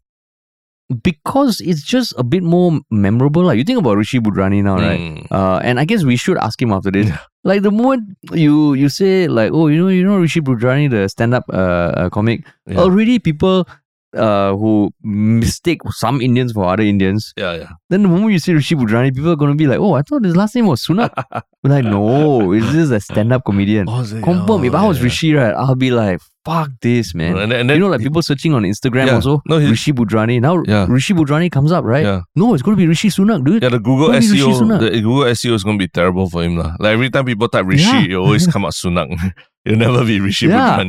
[1.03, 3.42] Because it's just a bit more memorable.
[3.42, 4.98] Like you think about Rishi Budhrani now, right?
[4.98, 5.27] Mm.
[5.31, 7.11] Uh, and I guess we should ask him after this.
[7.44, 11.09] Like the moment you you say like, oh, you know, you know Rishi Budhrani, the
[11.09, 12.44] stand-up uh, uh comic.
[12.66, 12.79] Yeah.
[12.79, 13.66] Already people
[14.16, 17.32] uh who mistake some Indians for other Indians.
[17.36, 17.68] Yeah, yeah.
[17.90, 20.24] Then the moment you say Rishi Budhrani, people are gonna be like, oh, I thought
[20.24, 21.10] his last name was Sunak.
[21.62, 23.86] We're like, no, it's just a stand-up comedian.
[23.88, 24.22] Oh, is it?
[24.22, 24.60] Confirm.
[24.62, 25.04] Oh, if I was yeah.
[25.04, 27.36] Rishi, right, I'll be like, fuck this, man.
[27.36, 29.14] And then, and then you know, like people searching on Instagram Yeah.
[29.16, 30.40] also, No, Rishi Budhrani.
[30.40, 30.86] Now Yeah.
[30.88, 32.04] Rishi Budhrani comes up, right?
[32.04, 32.20] Yeah.
[32.36, 33.62] No, it's gonna be Rishi Sunak, dude.
[33.62, 36.56] Yeah, the Google SEO, the Google SEO is going to be terrible for him.
[36.56, 36.76] lah.
[36.78, 39.08] Like every time people type Rishi, it always come out Sunak.
[39.68, 40.81] It'll never be Rishi Yeah.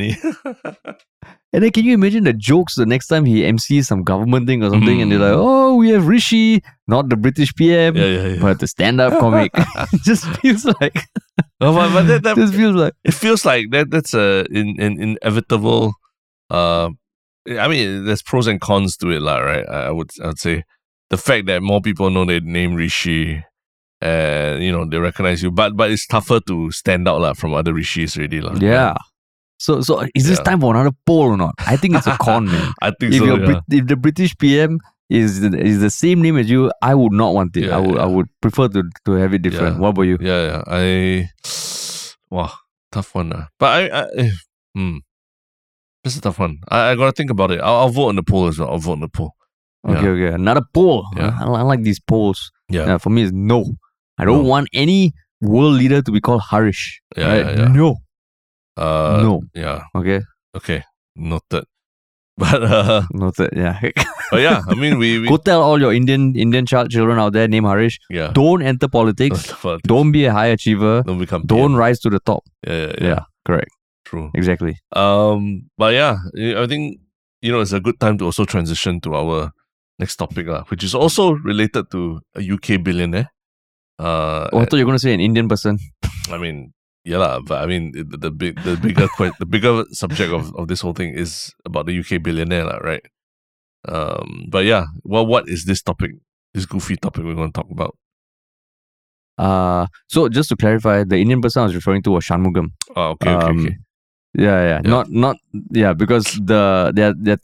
[1.52, 4.64] And then can you imagine the jokes the next time he MCs some government thing
[4.64, 5.44] or something and they're like, Mm.
[5.44, 8.40] oh, we have Rishi, not the British PM, yeah, yeah, yeah.
[8.42, 9.50] but the stand-up comic.
[9.56, 10.94] it just feels like
[11.60, 14.76] No, but, but that, that, just feels like it feels like that that's a in,
[14.80, 15.94] an inevitable
[16.52, 16.90] uh
[17.50, 19.66] I mean there's pros and cons to it, lah, right?
[19.68, 20.64] I, I would I would say
[21.10, 23.44] the fact that more people know their name Rishi
[24.02, 27.54] and you know they recognize you, but but it's tougher to stand out lah, from
[27.54, 28.42] other Rishis already.
[28.42, 28.54] lah.
[28.60, 28.96] Yeah.
[29.60, 30.44] So so is this Yeah.
[30.56, 31.56] time for another poll or not?
[31.68, 32.72] I think it's a con, man.
[32.82, 33.36] I think if so.
[33.36, 33.46] Yeah.
[33.46, 37.12] Brit- if the British PM is the, is the same name as you, I would
[37.12, 37.66] not want it.
[37.66, 39.80] Yeah, I would I would prefer to, to have it different.
[39.80, 40.18] What about you?
[40.22, 40.62] Yeah, yeah.
[40.68, 41.28] I
[42.30, 42.52] wow,
[42.92, 43.34] tough one.
[43.34, 43.46] Uh.
[43.60, 44.32] But I, I eh,
[44.76, 44.98] hmm.
[46.04, 46.60] This is a tough one.
[46.70, 47.60] I, I gotta think about it.
[47.60, 48.70] I'll, I'll vote on the poll as well.
[48.70, 49.34] I'll vote on the poll.
[49.88, 50.10] Okay, Yeah.
[50.10, 50.36] okay.
[50.36, 51.06] Another poll.
[51.18, 51.36] Yeah.
[51.42, 52.52] I, I like these polls.
[52.70, 52.86] Yeah.
[52.86, 53.66] Yeah, for me, it's no.
[54.20, 54.50] I don't No.
[54.50, 57.02] want any world leader to be called Harish.
[57.18, 57.46] Yeah, right?
[57.46, 57.68] yeah, yeah.
[57.68, 57.96] No.
[58.78, 59.42] Uh, no.
[59.56, 59.84] Yeah.
[59.96, 60.22] Okay.
[60.56, 60.84] Okay.
[61.16, 61.64] Noted.
[62.40, 63.50] But uh, Noted.
[63.56, 63.80] Yeah.
[64.32, 64.62] but yeah.
[64.68, 67.66] I mean, we, we Go tell all your Indian Indian child children out there name
[67.66, 68.00] Harish.
[68.10, 68.32] yeah.
[68.32, 69.52] Don't enter politics.
[69.62, 71.04] But don't be a high achiever.
[71.06, 71.76] don't become Don't PM.
[71.76, 72.44] rise to the top.
[72.66, 73.08] Yeah, yeah, Yeah.
[73.08, 73.20] yeah.
[73.46, 73.72] Correct.
[74.06, 74.32] True.
[74.34, 74.78] Exactly.
[74.96, 76.18] Um, but yeah,
[76.64, 77.00] I think
[77.42, 79.52] you know it's a good time to also transition to our
[80.00, 83.28] next topic, uh, which is also related to a UK billionaire.
[84.00, 85.78] Uh, Oh, I thought you were gonna say an Indian person.
[86.32, 86.72] I mean,
[87.04, 90.56] yeah, lah, but I mean, the, the big, the bigger, que- the bigger subject of,
[90.56, 93.04] of this whole thing is about the UK billionaire, lah, right?
[93.88, 96.12] Um, but yeah, well, what is this topic?
[96.54, 97.96] This goofy topic we're going to talk about?
[99.38, 102.72] Uh so just to clarify, the Indian person I was referring to was Shanmugam.
[102.96, 103.76] Oh, okay, okay, Um, okay.
[104.34, 104.90] Yeah, yeah, Yeah.
[104.90, 105.36] Not not
[105.72, 107.40] yeah, because the that that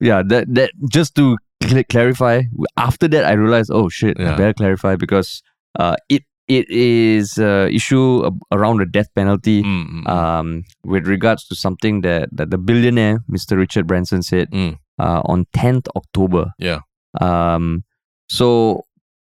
[0.00, 2.42] yeah, that that just to cl- clarify,
[2.76, 5.42] after that I realized, oh shit, I better clarify because
[5.78, 10.08] uh it it is uh issue around the death penalty Mm, mm, mm.
[10.10, 13.56] um with regards to something that, that the billionaire Mr.
[13.56, 14.76] Richard Branson said Mm.
[14.98, 16.52] uh on 10th October.
[16.58, 16.80] Yeah.
[17.20, 17.84] Um
[18.28, 18.82] so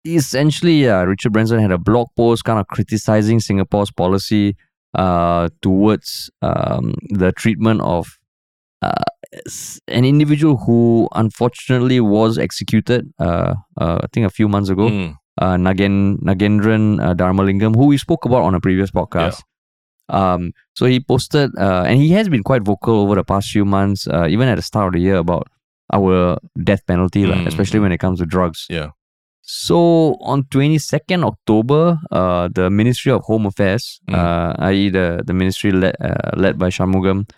[0.05, 4.55] essentially, yeah, Richard Branson had a blog post kind of criticizing Singapore's policy
[4.95, 8.07] uh, towards um, the treatment of
[8.81, 9.03] uh,
[9.89, 15.15] an individual who unfortunately was executed, uh, uh, I think a few months ago, Mm.
[15.37, 19.41] Uh, Nagen, Nagaenthran uh, Dharmalingam, who we spoke about on a previous podcast.
[20.09, 23.65] Um, so he posted, uh, and he has been quite vocal over the past few
[23.65, 25.47] months, uh, even at the start of the year, about
[25.93, 27.45] our death penalty, Mm.
[27.47, 28.65] especially when it comes to drugs.
[28.69, 28.89] Yeah.
[29.41, 34.15] So on 22nd October, uh, the Ministry of Home Affairs, Mm.
[34.15, 34.89] uh, i.e.
[34.89, 37.29] the, the ministry led, uh, led by Shanmugam,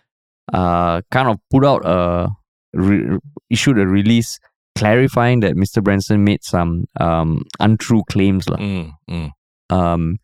[0.54, 2.30] uh, kind of put out a,
[2.74, 3.18] re-
[3.50, 4.40] issued a release
[4.76, 5.84] clarifying that Mr.
[5.84, 8.46] Branson made some um, untrue claims.
[8.46, 8.92] Mm.
[9.10, 9.32] Mm.
[9.70, 10.18] um,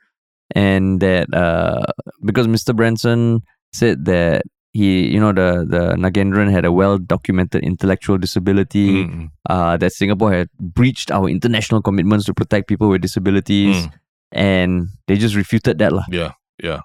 [0.54, 1.84] and that uh,
[2.24, 2.76] because Mr.
[2.76, 3.41] Branson
[3.74, 4.43] said that
[4.74, 9.30] he, you know, the the Nagaenthran had a well documented intellectual disability, Mm.
[9.50, 13.91] uh, that Singapore had breached our international commitments to protect people with disabilities, Mm.
[14.34, 16.04] and they just refuted that, lah.
[16.12, 16.32] Yeah.
[16.62, 16.82] Yeah.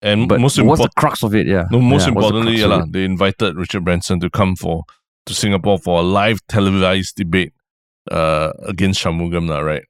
[0.00, 1.46] And But most what's the crux of it?
[1.48, 1.66] Yeah.
[1.72, 4.84] no, most Yeah, importantly, yeah, lah, they invited Richard Branson to come for
[5.28, 7.52] to Singapore for a live televised debate
[8.10, 9.84] uh, against Shanmugam, lah, right?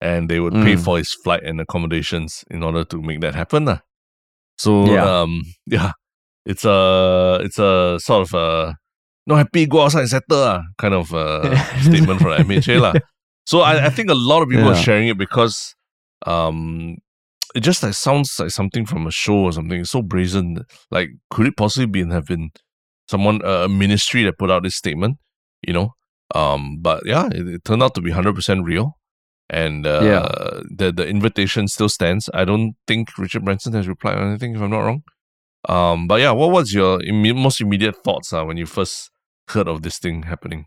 [0.00, 0.84] And they would pay Mm.
[0.84, 3.64] for his flight and accommodations in order to make that happen.
[3.66, 3.80] lah.
[4.58, 5.02] So Yeah.
[5.04, 5.92] um yeah,
[6.46, 6.78] it's a
[7.42, 8.76] it's a sort of a
[9.26, 11.50] no happy go outside and settle lah, kind of uh,
[11.82, 12.94] statement from MHA lah.
[13.48, 15.74] So I, I think a lot of people are sharing it because
[16.26, 16.96] um
[17.54, 19.80] it just like sounds like something from a show or something.
[19.80, 20.62] It's so brazen.
[20.90, 22.50] Like could it possibly be have been
[23.08, 25.18] someone a ministry that put out this statement?
[25.66, 25.94] You know?
[26.34, 28.98] Um but yeah, it, it turned out to be hundred percent real.
[29.50, 30.28] And uh, Yeah.
[30.70, 32.30] the the invitation still stands.
[32.32, 35.02] I don't think Richard Branson has replied on anything if I'm not wrong.
[35.68, 39.10] Um, but yeah, what was your imme- most immediate thoughts uh, when you first
[39.48, 40.66] heard of this thing happening?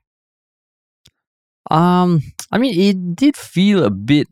[1.70, 2.22] Um,
[2.52, 4.28] I mean, it did feel a bit.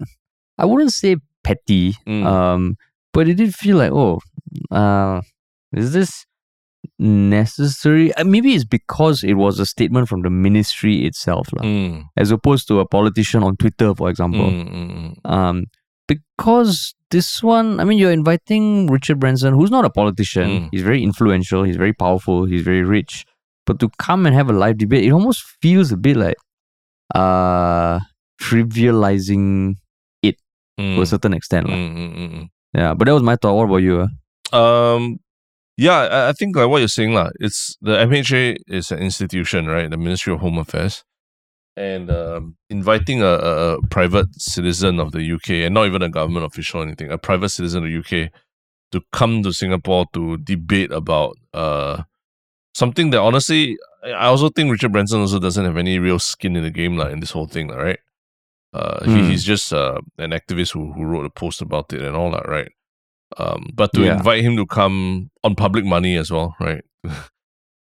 [0.58, 1.94] I wouldn't say petty.
[2.08, 2.26] Mm.
[2.26, 2.78] Um,
[3.14, 4.20] but it did feel like, oh,
[4.72, 5.22] uh,
[5.74, 6.26] is this
[7.00, 8.14] necessary?
[8.16, 12.32] Uh, maybe it's because it was a statement from the ministry itself, lah, Mm, as
[12.32, 14.50] opposed to a politician on Twitter, for example.
[14.52, 15.32] mm, mm.
[15.32, 15.66] Um,
[16.08, 20.50] because this one, I mean, you're inviting Richard Branson, who's not a politician.
[20.50, 20.70] Mm.
[20.72, 21.64] He's very influential.
[21.64, 22.46] He's very powerful.
[22.46, 23.26] He's very rich.
[23.66, 26.36] But to come and have a live debate, it almost feels a bit like
[27.16, 28.00] uh
[28.42, 29.76] trivializing
[30.22, 30.36] it
[30.78, 31.68] to a Mm, certain extent.
[32.74, 33.56] Yeah, but that was my thought.
[33.56, 34.06] What about you?
[34.06, 34.96] ah?
[34.96, 35.20] Um,
[35.78, 37.30] yeah, I, I think like what you're saying, lah.
[37.40, 39.90] It's the MHA is an institution, right?
[39.90, 41.04] The Ministry of Home Affairs,
[41.76, 46.46] and um, inviting a, a, private citizen of the UK, and not even a government
[46.46, 48.32] official or anything, a private citizen of the UK,
[48.92, 52.04] to come to Singapore to debate about uh
[52.74, 56.64] something that honestly, I also think Richard Branson also doesn't have any real skin in
[56.64, 58.00] the game, like in this whole thing, lah, right?
[58.74, 59.30] Uh, he, Mm.
[59.30, 62.48] he's just uh, an activist who, who wrote a post about it and all that,
[62.48, 62.72] right?
[63.38, 64.18] Um, but to Yeah.
[64.18, 66.84] invite him to come on public money as well, right?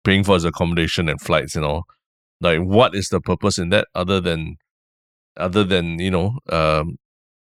[0.05, 1.85] Paying for his accommodation and flights and all.
[2.41, 4.57] Like, what is the purpose in that other than,
[5.37, 6.97] other than you know, um,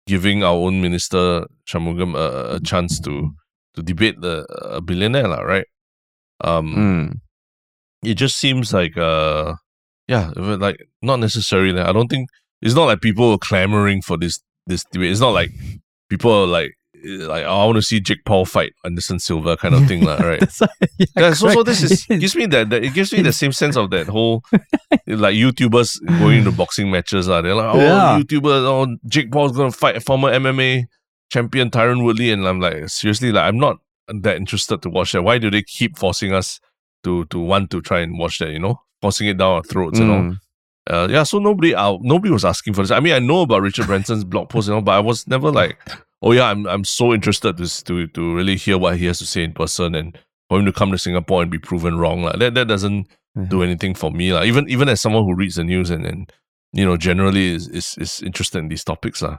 [0.08, 3.32] giving our own minister Shanmugam a, a chance to
[3.76, 5.66] to debate the a billionaire, right?
[6.42, 7.20] Um, Mm.
[8.04, 9.54] it just seems like uh
[10.08, 12.30] yeah like not necessary like, i don't think
[12.62, 15.52] it's not like people are clamoring for this this debate it's not like
[16.10, 16.72] people are like
[17.04, 20.40] like i want to see jake paul fight anderson silva kind of thing lah, right
[20.40, 23.34] That's yeah, yeah, so, so this is gives me that, that it gives me the
[23.34, 24.44] same sense of that whole
[25.08, 27.42] like YouTubers going to boxing matches lah.
[27.42, 28.20] They're like, oh, Yeah.
[28.20, 30.86] YouTubers, oh, Jake Paul's gonna fight a former MMA
[31.30, 33.78] champion Tyron Woodley, and I'm like, seriously, like I'm not
[34.08, 35.24] that interested to watch that.
[35.24, 36.60] Why do they keep forcing us
[37.04, 38.50] to to want to try and watch that?
[38.50, 40.20] You know, forcing it down our throats and all.
[40.20, 40.38] Mm.
[40.90, 42.90] Uh, yeah, so nobody out, nobody was asking for this.
[42.92, 45.52] I mean, I know about Richard Branson's blog post and all, but I was never
[45.52, 45.78] like,
[46.22, 49.26] oh yeah, I'm I'm so interested to to to really hear what he has to
[49.26, 50.18] say in person and
[50.50, 52.24] for him to come to Singapore and be proven wrong.
[52.24, 53.08] Like that that doesn't
[53.48, 54.34] do anything for me.
[54.34, 56.32] Like even even as someone who reads the news and, and
[56.74, 59.22] you know generally is, is is interested in these topics.
[59.22, 59.38] lah.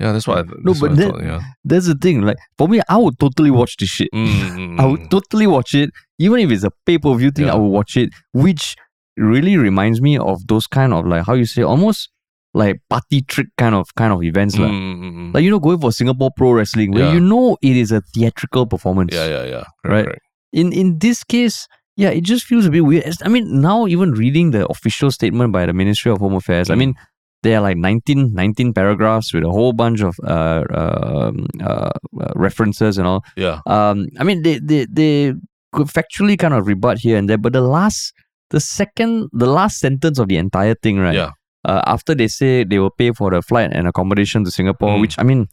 [0.00, 1.40] Yeah, that's what I, No, but that- thought, yeah.
[1.64, 2.22] That's the thing.
[2.22, 4.08] Like for me, I would totally watch this shit.
[4.12, 7.30] Mm, mm, I mm, would totally watch it, even if it's a pay per view
[7.30, 7.46] thing.
[7.46, 7.52] Yeah.
[7.52, 8.74] I would watch it, which
[9.16, 12.08] really reminds me of those kind of like how you say almost
[12.54, 14.68] like party trick kind of kind of events, mm, lah.
[14.68, 15.34] mm, mm, mm.
[15.34, 17.14] Like you know, going for Singapore Pro Wrestling, where Yeah.
[17.14, 19.14] you know it is a theatrical performance.
[19.14, 19.64] yeah, yeah, yeah.
[19.84, 20.04] Correct, Right.
[20.04, 20.22] correct.
[20.52, 23.04] In in this case, yeah, it just feels a bit weird.
[23.24, 26.74] I mean, now even reading the official statement by the Ministry of Home Affairs, I
[26.74, 26.78] Mm.
[26.78, 26.94] mean,
[27.42, 31.90] there are like 19, 19 paragraphs with a whole bunch of uh, um, uh,
[32.20, 33.24] uh, references and all.
[33.36, 33.60] Yeah.
[33.66, 35.32] Um, I mean, they they they
[35.72, 38.12] could factually kind of rebut here and there, but the last,
[38.50, 41.14] the second, the last sentence of the entire thing, right?
[41.16, 41.30] Yeah.
[41.64, 45.00] Uh, after they say they will pay for the flight and accommodation to Singapore, Mm.
[45.00, 45.48] which I mean,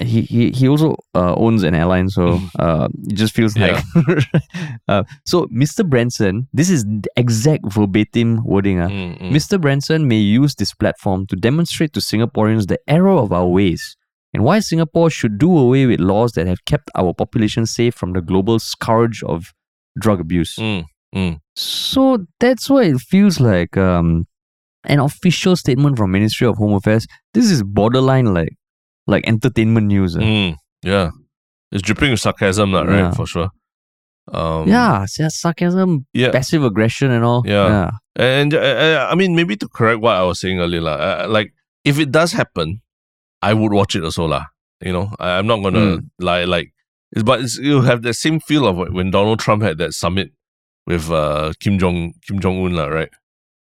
[0.00, 2.50] he he, he also uh, owns an airline, so Mm.
[2.58, 3.82] uh, it just feels Yeah.
[3.96, 4.24] like.
[4.88, 5.88] uh, so Mr.
[5.88, 6.84] Branson, this is
[7.16, 8.80] exact verbatim wording.
[8.80, 9.30] Uh, Mm, mm.
[9.30, 9.60] Mr.
[9.60, 13.96] Branson may use this platform to demonstrate to Singaporeans the error of our ways
[14.32, 18.12] and why Singapore should do away with laws that have kept our population safe from
[18.14, 19.52] the global scourge of
[20.00, 20.56] drug abuse.
[20.56, 20.84] Mm,
[21.14, 21.38] mm.
[21.54, 24.26] So that's why it feels like um,
[24.86, 27.06] an official statement from Ministry of Home Affairs.
[27.32, 28.52] This is borderline like
[29.06, 30.16] like entertainment news.
[30.16, 30.20] uh.
[30.20, 31.10] Mm, yeah,
[31.72, 32.98] it's dripping with sarcasm, lah, right?
[32.98, 33.10] Yeah.
[33.12, 33.50] For sure.
[34.32, 37.42] Um, Yeah, it's sarcasm, yeah, passive aggression, and all.
[37.46, 37.90] Yeah.
[38.16, 40.80] and uh, uh, I mean, maybe to correct what I was saying earlier.
[40.88, 41.52] Uh, like
[41.84, 42.80] if it does happen,
[43.42, 44.44] I would watch it also, lah.
[44.80, 46.08] You know, I, I'm not gonna Mm.
[46.20, 46.72] lie, like,
[47.12, 50.32] it's, but it's, you have the same feel of when Donald Trump had that summit
[50.86, 53.10] with uh, Kim Jong Kim Jong Un, lah, right?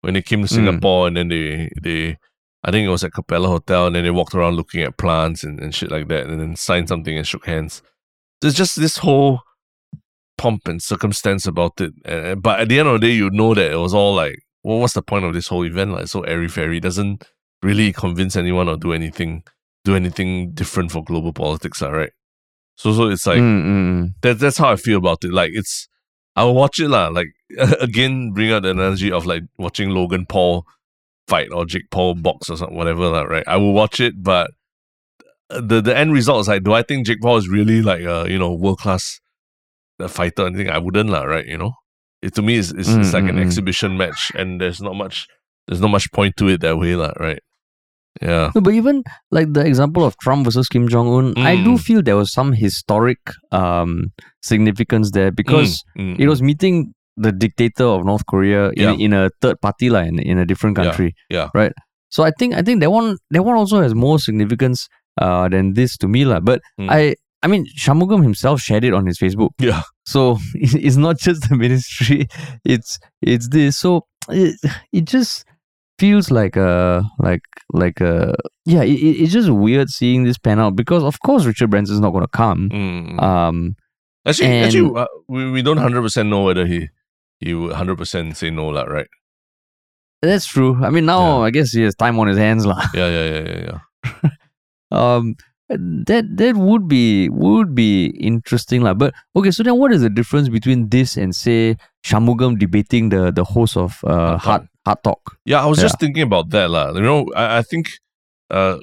[0.05, 0.55] When they came to Mm.
[0.55, 2.17] Singapore and then they they.
[2.63, 5.43] I think it was at Capella Hotel, and then they walked around looking at plants
[5.43, 7.83] and, and shit like that, and then signed something and shook hands.
[8.41, 9.41] There's just this whole
[10.37, 11.93] pomp and circumstance about it.
[12.05, 14.39] Uh, but at the end of the day, you know that it was all like,
[14.63, 15.91] well, what's the point of this whole event?
[15.91, 17.23] Like, so airy fairy doesn't
[17.61, 19.43] really convince anyone or do anything,
[19.83, 22.11] do anything different for global politics, lah, right?
[22.77, 24.13] So, so it's like Mm, mm, mm.
[24.23, 24.39] that.
[24.39, 25.31] That's how I feel about it.
[25.31, 25.87] Like, it's
[26.35, 27.07] I'll watch it lah.
[27.07, 27.33] Like
[27.79, 30.65] again, bring out the analogy of like watching Logan Paul
[31.27, 33.47] fight or Jake Paul box or something, whatever, lah, right?
[33.47, 34.51] I will watch it, but
[35.49, 38.25] the the end result is like, do I think Jake Paul is really like a
[38.29, 39.19] you know world class
[40.07, 40.43] fighter?
[40.43, 40.69] or anything?
[40.69, 41.45] I wouldn't, lah, right?
[41.45, 41.73] You know,
[42.21, 43.45] it to me is it's, it's Mm, like mm, an mm.
[43.45, 45.27] exhibition match, and there's not much
[45.67, 47.41] there's not much point to it that way, lah, right?
[48.21, 48.51] Yeah.
[48.55, 51.79] No, but even like the example of Trump versus Kim Jong Un, I do Mm.
[51.81, 53.19] feel there was some historic
[53.51, 54.11] um,
[54.41, 58.93] significance there because Mm, mm, it was meeting the dictator of North Korea in, Yeah.
[58.93, 61.13] in a third party line in a different country.
[61.29, 61.49] yeah.
[61.53, 61.73] Right.
[62.09, 64.87] So I think I think that one that one also has more significance
[65.21, 66.39] uh, than this to me lah.
[66.39, 66.89] But Mm.
[66.89, 69.51] I I mean Shanmugam himself shared it on his Facebook.
[69.59, 69.81] Yeah.
[70.05, 72.27] So it's not just the ministry.
[72.63, 73.75] It's it's this.
[73.77, 74.55] So it,
[74.93, 75.43] it just
[75.99, 77.41] feels like a like
[77.73, 78.35] like a
[78.65, 78.83] yeah.
[78.83, 82.11] It, it- it's just weird seeing this pan out because of course Richard Branson's not
[82.11, 82.69] gonna come.
[82.69, 83.21] mm.
[83.21, 83.75] Um.
[84.27, 86.89] Actually, And- actually, uh, we, we don't hundred percent know whether he
[87.39, 89.07] he would hundred percent say no, lah, right?
[90.21, 90.83] That's true.
[90.83, 91.45] I mean, now Yeah.
[91.45, 92.81] I guess he has time on his hands, lah.
[92.93, 94.29] Yeah, yeah, yeah, yeah, yeah.
[94.91, 95.35] Um,
[95.69, 98.93] that that would be would be interesting, lah.
[98.93, 103.31] But okay, so then what is the difference between this and say Shanmugam debating the
[103.31, 104.43] the host of uh Hard Talk.
[104.43, 105.21] Hard Hard Talk?
[105.45, 105.85] Yeah, I was Yeah.
[105.89, 106.93] just thinking about that, lah.
[106.93, 107.97] You know, I, I think
[108.53, 108.77] uh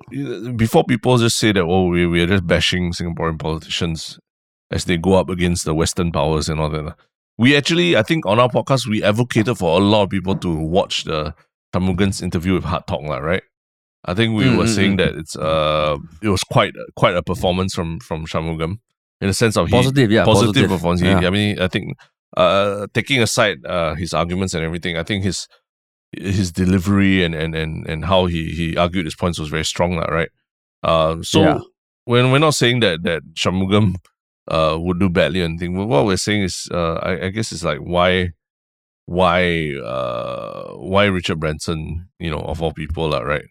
[0.57, 4.19] before people just say that oh we we are just bashing Singaporean politicians
[4.75, 6.97] as they go up against the Western powers and all that.
[7.39, 10.51] We actually, I think on our podcast, we advocated for a lot of people to
[10.53, 11.35] watch the
[11.75, 13.43] Shanmugam's interview with Hard Talk, lah, right?
[14.05, 14.99] I think we Mm, were mm, saying mm.
[14.99, 18.79] that it's uh it was quite quite a performance from from Shanmugam
[19.21, 20.69] in the sense of he, Positive, yeah, positive, positive.
[20.71, 21.01] performance.
[21.01, 21.27] He- Yeah.
[21.27, 21.97] I mean, I think
[22.37, 25.47] uh, taking aside uh, his arguments and everything, I think his
[26.13, 29.97] his delivery and and and, and how he he argued his points was very strong,
[29.99, 30.31] right?
[30.83, 31.59] Um, so Yeah.
[32.05, 33.95] when we're not saying that that Shanmugam
[34.49, 37.53] uh, would do badly or anything, but what we're saying is, uh, I, I guess
[37.53, 38.33] it's like why
[39.07, 43.45] why uh, why Richard Branson, you know, of all people, right?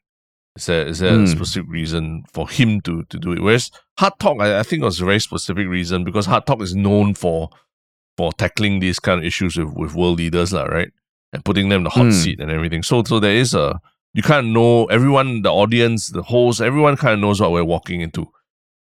[0.58, 1.28] Is there is there a Mm.
[1.30, 3.42] specific reason for him to to do it?
[3.42, 6.76] Whereas Hard Talk, I, I think, was a very specific reason because Hard Talk is
[6.76, 7.50] known for
[8.18, 10.92] for tackling these kind of issues with, with world leaders, lah, right?
[11.32, 12.14] And putting them in the hot Mm.
[12.14, 12.84] seat and everything.
[12.84, 13.80] So so there is a
[14.14, 17.64] you kind of know everyone, the audience, the host, everyone kind of knows what we're
[17.64, 18.28] walking into.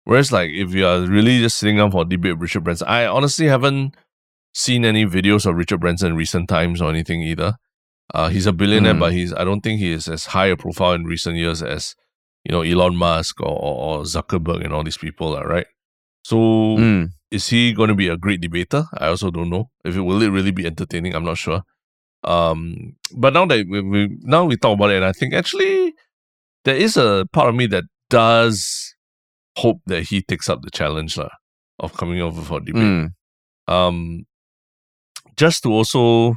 [0.05, 2.87] Whereas like if you are really just sitting down for a debate with Richard Branson,
[2.87, 3.93] I honestly haven't
[4.55, 7.57] seen any videos of Richard Branson in recent times or anything either.
[8.13, 8.99] Uh, he's a billionaire, Mm.
[8.99, 11.95] but he's I don't think he is as high a profile in recent years as
[12.43, 15.67] you know Elon Musk or, or, or Zuckerberg and all these people are right.
[16.23, 17.09] So Mm.
[17.31, 18.85] is he going to be a great debater?
[18.97, 19.69] I also don't know.
[19.85, 21.61] If it will it really be entertaining, I'm not sure.
[22.23, 25.93] Um, but now that we, we now we talk about it, and I think actually
[26.65, 28.93] there is a part of me that does
[29.57, 31.29] hope that he takes up the challenge lah,
[31.79, 32.81] of coming over for debate.
[32.83, 33.13] Mm.
[33.67, 34.25] Um,
[35.37, 36.35] just to also,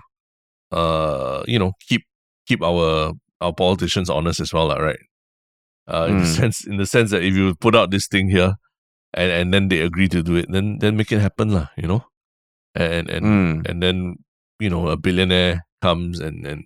[0.72, 2.02] uh, you know, keep
[2.46, 4.98] keep our our politicians honest as well, right?
[5.86, 6.36] Uh, in the Mm.
[6.36, 8.54] sense in the sense that if you put out this thing here,
[9.14, 11.68] and and then they agree to do it, then then make it happen, lah.
[11.76, 12.02] You know,
[12.74, 13.68] and and Mm.
[13.68, 14.16] and then
[14.58, 16.64] you know a billionaire comes and and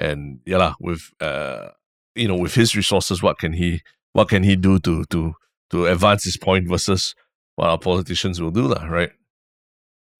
[0.00, 1.70] and yeah lah, with uh
[2.16, 3.80] you know with his resources, what can he
[4.16, 5.34] what can he do to to
[5.70, 7.14] to advance his point versus
[7.60, 9.12] what our politicians will do, lah, right?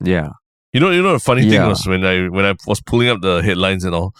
[0.04, 0.36] Yeah.
[0.72, 1.68] You know, you know the funny thing Yeah.
[1.68, 4.14] was when I when I was pulling up the headlines and all.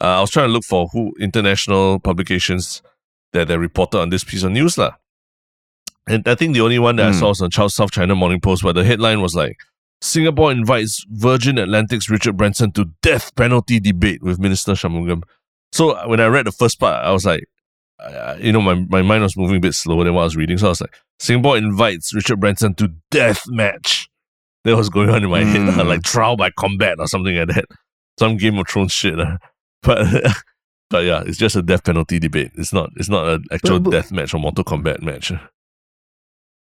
[0.00, 2.82] uh, I was trying to look for who international publications
[3.34, 4.92] that they reported on this piece of news lah.
[6.08, 7.18] And I think the only one that I Hmm.
[7.18, 9.58] saw was on South China Morning Post, where the headline was like,
[10.00, 15.22] Singapore invites Virgin Atlantic's Richard Branson to death penalty debate with Minister Shanmugam.
[15.72, 17.44] So uh, when I read the first part, I was like,
[18.00, 20.36] uh, you know, my, my mind was moving a bit slower than what I was
[20.36, 20.58] reading.
[20.58, 24.08] So I was like, Singapore invites Richard Branson to death match.
[24.64, 25.86] That was going on in my head, Mm.
[25.88, 27.64] like trial by combat or something like that.
[28.18, 29.18] Some Game of Thrones shit.
[29.18, 29.38] uh.
[29.82, 30.06] But
[30.90, 32.52] but yeah, it's just a death penalty debate.
[32.54, 35.32] It's not it's not an actual But- but- death match or Mortal Kombat match.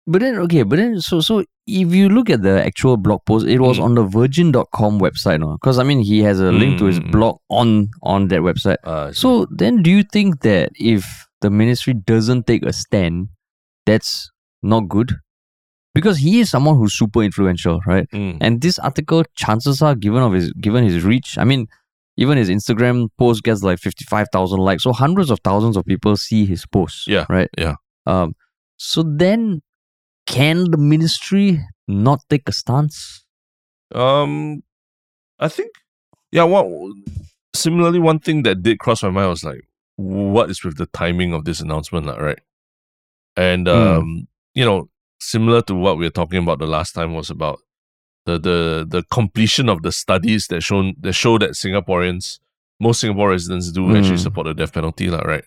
[0.06, 3.46] But then okay, but then so so if you look at the actual blog post,
[3.46, 3.82] it was Mm.
[3.84, 5.52] on the Virgin.com website, no?
[5.52, 7.12] Because I mean he has a link to his Mm.
[7.12, 8.78] blog on on that website.
[8.84, 11.04] Uh, So then do you think that if
[11.42, 13.28] the ministry doesn't take a stand,
[13.86, 14.30] that's
[14.62, 15.16] not good?
[15.94, 18.06] Because he is someone who's super influential, right?
[18.12, 21.36] mm, And this article, chances are given of his given his reach.
[21.36, 21.66] I mean,
[22.16, 25.84] even his Instagram post gets like fifty five thousand likes, so hundreds of thousands of
[25.84, 27.06] people see his posts.
[27.08, 27.48] Yeah, right.
[27.58, 27.74] yeah.
[28.06, 28.34] Um.
[28.76, 29.62] So then,
[30.26, 33.24] can the ministry not take a stance?
[33.92, 34.62] Um,
[35.40, 35.70] I think,
[36.30, 36.44] yeah.
[36.44, 36.66] What
[37.54, 39.62] similarly, one thing that did cross my mind was like,
[39.96, 42.38] what is with the timing of this announcement, right?
[43.36, 43.98] And Mm.
[43.98, 44.88] um, you know,
[45.20, 47.58] similar to what we were talking about the last time was about
[48.26, 52.38] the the the completion of the studies that shown that show that Singaporeans,
[52.80, 54.22] most Singapore residents do actually Mm.
[54.22, 55.44] support the death penalty, lah, right?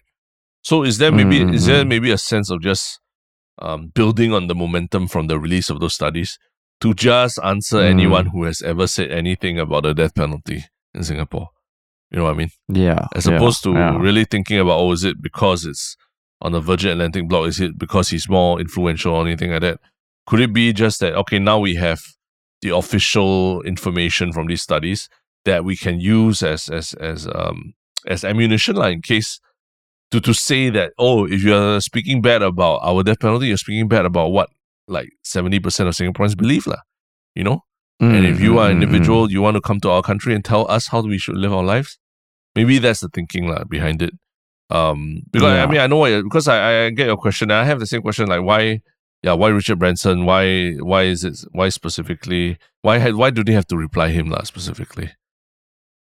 [0.63, 1.87] So is there maybe Mm, is there mm.
[1.89, 2.99] maybe a sense of just
[3.61, 6.39] um, building on the momentum from the release of those studies
[6.81, 7.89] to just answer Mm.
[7.89, 10.65] anyone who has ever said anything about the death penalty
[10.95, 11.49] in Singapore?
[12.11, 12.49] You know what I mean?
[12.69, 13.07] Yeah.
[13.15, 13.97] As yeah, opposed to yeah.
[13.97, 15.97] really thinking about, oh, is it because it's
[16.43, 17.47] on the Virgin Atlantic block?
[17.47, 19.79] Is it because he's more influential or anything like that?
[20.27, 22.01] Could it be just that, okay, now we have
[22.61, 25.09] the official information from these studies
[25.45, 27.73] that we can use as as as um
[28.07, 29.39] as ammunition like, in case
[30.11, 33.87] to to say that, oh, if you're speaking bad about our death penalty, you're speaking
[33.87, 34.49] bad about what
[34.87, 36.81] like 70% of Singaporeans believe, lah.
[37.35, 37.61] You know?
[38.11, 40.01] And if you Mm, are an mm, mm, individual, you want to come to our
[40.03, 41.97] country and tell us how we should live our lives.
[42.55, 44.13] Maybe that's the thinking lah behind it.
[44.73, 45.67] Um, because I Yeah.
[45.69, 47.51] mean, I know what because I, I get your question.
[47.51, 48.25] I have the same question.
[48.27, 48.81] Like, why?
[49.21, 50.25] Yeah, why Richard Branson?
[50.25, 50.73] Why?
[50.81, 51.37] Why is it?
[51.53, 52.57] Why specifically?
[52.81, 52.97] Why?
[52.97, 55.11] had- Why do they have to reply him lah specifically?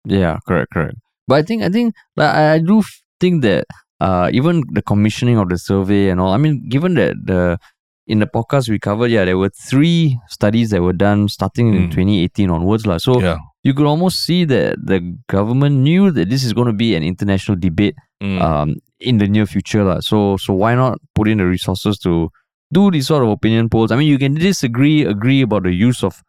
[0.05, 0.97] Yeah, correct, correct.
[1.29, 2.83] But I think I think like I I do
[3.21, 3.65] think that
[4.01, 6.33] uh even the commissioning of the survey and all.
[6.33, 7.59] I mean, given that the
[8.07, 11.89] in the podcast we covered, yeah, there were three studies that were done starting in
[11.89, 11.93] Mm.
[11.93, 12.99] 2018 onwards, lah.
[13.01, 13.39] So yeah.
[13.65, 17.03] you could almost see that the government knew that this is going to be an
[17.03, 17.95] international debate
[18.25, 18.41] Mm.
[18.41, 18.69] um
[19.01, 20.01] in the near future, lah.
[20.01, 22.33] So so why not put in the resources to
[22.73, 23.93] do these sort of opinion polls?
[23.93, 26.23] I mean, you can disagree, agree about the use of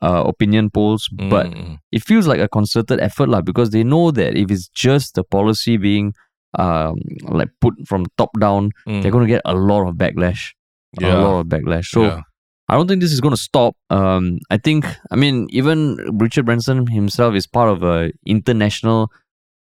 [0.00, 3.84] uh, opinion polls, but Mm, mm, it feels like a concerted effort lah because they
[3.84, 6.14] know that if it's just the policy being
[6.58, 6.96] um
[7.28, 9.02] like put from top down, mm.
[9.02, 10.56] they're going to get a lot of backlash.
[11.00, 11.86] A lot of backlash.
[11.92, 12.20] So yeah.
[12.68, 13.76] I don't think this is going to stop.
[13.90, 19.12] Um, I think I mean even Richard Branson himself is part of a international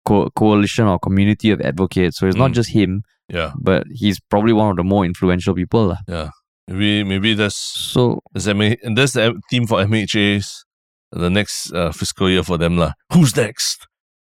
[0.06, 2.16] co- coalition or community of advocates.
[2.18, 2.54] So it's not Mm.
[2.54, 3.50] just him, yeah.
[3.60, 5.96] but he's probably one of the more influential people.
[6.08, 6.30] Yeah.
[6.68, 7.54] Maybe maybe that's
[7.94, 10.64] So That's MA, and that's the theme for MHAs
[11.12, 12.92] the next uh, fiscal year for them lah.
[13.12, 13.86] Who's next?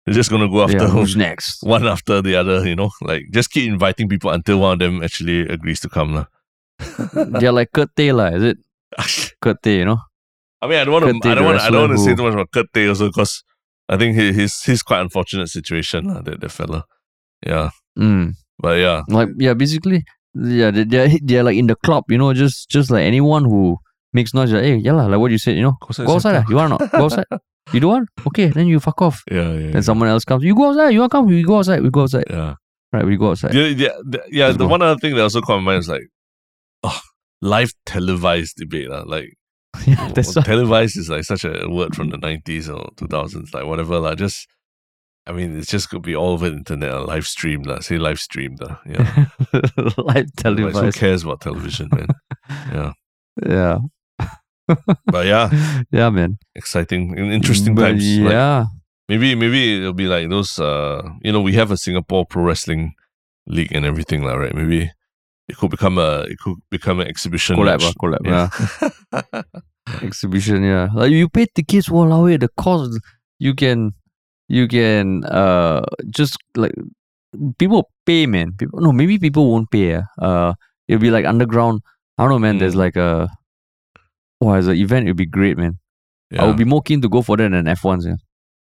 [0.05, 1.63] They're just gonna go after yeah, who's next?
[1.63, 2.67] one after the other.
[2.67, 6.15] You know, like just keep inviting people until one of them actually agrees to come
[6.19, 6.27] lah.
[7.39, 8.59] They're like Kurt Taylor, is it?
[9.41, 10.01] Kurt Tay, you know?
[10.61, 11.29] I mean, I don't Kurt to.
[11.31, 11.61] I don't want.
[11.61, 13.45] I don't want to say too much about Kurt Tay also because
[13.89, 16.23] I think he, he's he's quite unfortunate situation lah.
[16.23, 16.85] That that fella.
[17.47, 18.35] Yeah, Mm.
[18.59, 20.05] but yeah, like yeah basically
[20.35, 23.77] yeah they- they're, they're like in the club you know just just like anyone who
[24.17, 26.15] makes noise like, hey yeah lah, like what you said you know Go outside, go
[26.17, 27.27] outside you want not go outside
[27.73, 29.71] you don't want okay then you fuck off yeah, yeah.
[29.71, 31.91] then someone else comes you go outside you want to come we go outside we
[31.91, 32.55] go outside yeah.
[32.93, 34.47] right we go outside Yeah, yeah, the- yeah.
[34.51, 34.71] Let's The go.
[34.75, 36.07] one other thing that also caught my mind is like,
[36.83, 37.01] oh,
[37.43, 38.89] live televised debate.
[38.91, 39.05] lah.
[39.07, 39.37] Like
[39.87, 43.53] yeah that's well, televised is like such a word from the nineties or two thousands,
[43.55, 43.99] like whatever.
[43.99, 44.47] Like just,
[45.27, 47.67] I mean, it's just could be all over the internet, uh, live streamed.
[47.67, 47.81] lah.
[47.81, 48.61] Say live streamed.
[48.61, 48.79] lah.
[48.87, 49.27] Yeah,
[49.97, 52.09] live Like, who cares about television, man?
[52.73, 52.93] yeah,
[53.47, 53.79] yeah
[55.07, 55.51] but yeah,
[55.91, 58.19] yeah man exciting and interesting But times.
[58.19, 58.67] Like, yeah
[59.09, 60.59] maybe maybe it'll be like those.
[60.59, 62.95] Uh, you know, we have a Singapore pro wrestling
[63.47, 64.55] league and everything, like right?
[64.55, 64.91] Maybe
[65.49, 67.57] it could become a it could become an exhibition.
[67.57, 67.93] collab match.
[67.93, 68.49] ah, collab yeah.
[69.13, 69.43] Yeah.
[70.03, 72.99] exhibition yeah like you pay tickets walao eh, the cost
[73.39, 73.93] you can
[74.49, 76.73] you can uh just like
[77.59, 80.05] people pay man people no maybe people won't pay ah.
[80.19, 80.51] uh
[80.89, 81.83] it'll be like underground
[82.17, 82.85] i don't know man there's Mm.
[82.87, 83.29] like a
[84.41, 85.79] oh as an event it'll be great man
[86.39, 88.17] i would be more keen to go for that than f1s yeah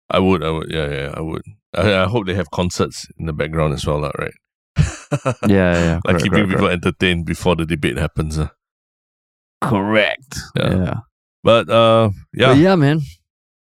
[0.07, 1.41] I would, I would, yeah, yeah, I would.
[1.73, 4.37] I, I hope they have concerts in the background as well, lah, right?
[5.47, 5.93] Yeah, yeah.
[5.95, 6.85] like correct, keeping correct, people correct.
[6.85, 8.37] entertained before the debate happens.
[8.39, 8.49] Uh.
[9.61, 10.37] Correct.
[10.55, 10.75] Yeah.
[10.75, 10.93] Yeah.
[11.43, 12.47] But uh, yeah.
[12.53, 13.01] But yeah, man.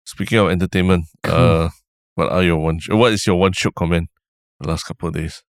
[0.04, 1.68] Speaking of entertainment, uh,
[2.14, 2.80] what are your one?
[2.90, 4.08] What is your one Shiok comment
[4.60, 5.42] the last couple of days?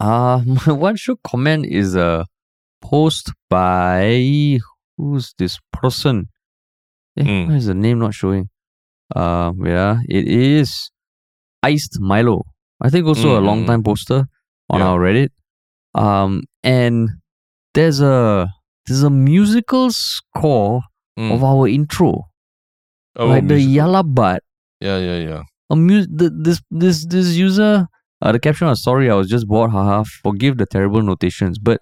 [0.00, 2.26] Uh, my one should comment is a
[2.80, 4.58] post by
[4.96, 6.28] who's this person?
[7.18, 7.48] Eh, Mm.
[7.48, 8.48] Why is the name not showing?
[9.14, 10.90] Uh, yeah, it is
[11.62, 12.44] Iced Milo.
[12.80, 14.28] I think also a Mm, mm, long time poster
[14.70, 14.86] on Yeah.
[14.88, 15.30] our Reddit.
[15.94, 17.08] Um, and
[17.74, 18.48] there's a
[18.86, 20.82] there's a musical score
[21.18, 21.32] Mm.
[21.34, 22.26] of our intro,
[23.16, 23.74] Oh, like the musical.
[23.74, 24.42] Yalla But.
[24.80, 25.42] Yeah, yeah, yeah.
[25.70, 27.88] A mu- th- this this this user
[28.22, 31.78] uh, the caption was sorry I was just bored haha forgive the terrible notations but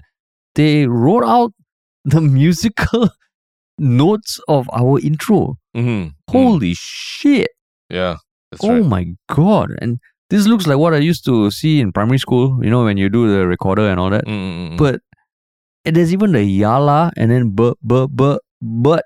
[0.55, 1.53] they wrote out
[2.05, 3.11] the musical
[3.78, 6.09] notes of our intro Mm-hmm.
[6.32, 7.49] holy shit
[7.91, 8.16] Yeah,
[8.62, 8.84] oh right.
[8.84, 9.99] my god and
[10.30, 13.08] this looks like what I used to see in primary school you know when you
[13.08, 14.76] do the recorder and all that Mm-mm-mm.
[14.76, 15.00] but
[15.84, 19.04] there's even the yala and then but but but but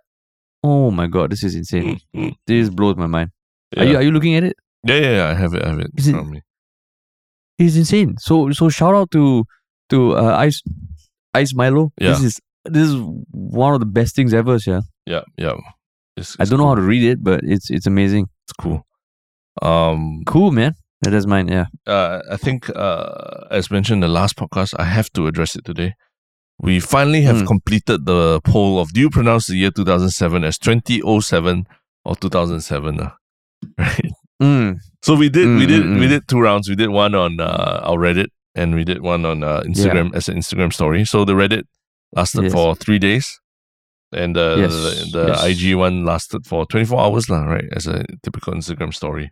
[0.64, 2.34] oh my god this is insane Mm, mm.
[2.46, 3.30] this blows my mind
[3.76, 3.82] yeah.
[3.82, 5.78] are you are you looking at it yeah, yeah, yeah, I have it, I have
[5.80, 5.90] it.
[5.98, 6.40] Is it- me.
[7.58, 8.16] It's insane.
[8.16, 9.44] So so shout out to
[9.90, 10.62] to uh, Ice
[11.34, 11.92] Ice Milo.
[12.00, 12.12] Yeah.
[12.12, 12.94] This is this is
[13.30, 14.80] one of the best things ever, yeah.
[15.04, 15.52] Yeah, yeah.
[16.16, 18.28] It's, I don't know how to read it, but it's it's amazing.
[18.46, 18.86] It's cool.
[19.60, 20.74] Um, Cool, man.
[21.02, 21.66] That is mine, yeah.
[21.86, 25.64] uh, I think, uh, as mentioned in the last podcast, I have to address it
[25.64, 25.94] today.
[26.60, 27.46] We finally have Hmm.
[27.46, 31.64] completed the poll of do you pronounce the year 2007 as 2007
[32.04, 33.00] or 2007?
[33.00, 33.10] uh,
[33.78, 34.10] Right.
[34.42, 34.76] Mm.
[35.02, 36.08] So we did, we Mm, did, mm, we mm.
[36.10, 36.68] did two rounds.
[36.68, 40.28] We did one on uh, our Reddit and we did one on uh, Instagram as
[40.28, 41.04] an Instagram story.
[41.06, 41.64] So the Reddit
[42.14, 42.52] lasted Yes.
[42.52, 43.40] for three days,
[44.12, 45.44] and uh, Yes, the, the yes.
[45.46, 47.68] IG one lasted for 24 hours, lah, right?
[47.72, 49.30] As a typical Instagram story.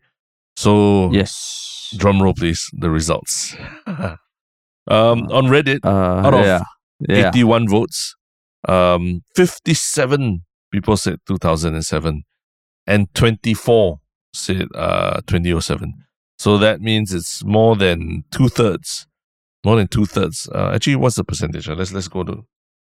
[0.62, 1.94] So Yes.
[1.96, 2.68] drum roll, please.
[2.72, 3.54] The results.
[3.86, 4.18] um,
[5.30, 6.62] on Reddit, Uh, Out of yeah.
[7.08, 7.28] Yeah.
[7.28, 8.16] 81 votes,
[8.68, 10.40] um, 57
[10.72, 12.24] people said 2007,
[12.88, 14.00] and 24
[14.34, 15.94] said uh 2007.
[16.38, 19.06] So that means it's more than two thirds.
[19.64, 20.48] More than two thirds.
[20.52, 21.68] Uh, actually, what's the percentage?
[21.68, 22.44] Uh, let's let's go to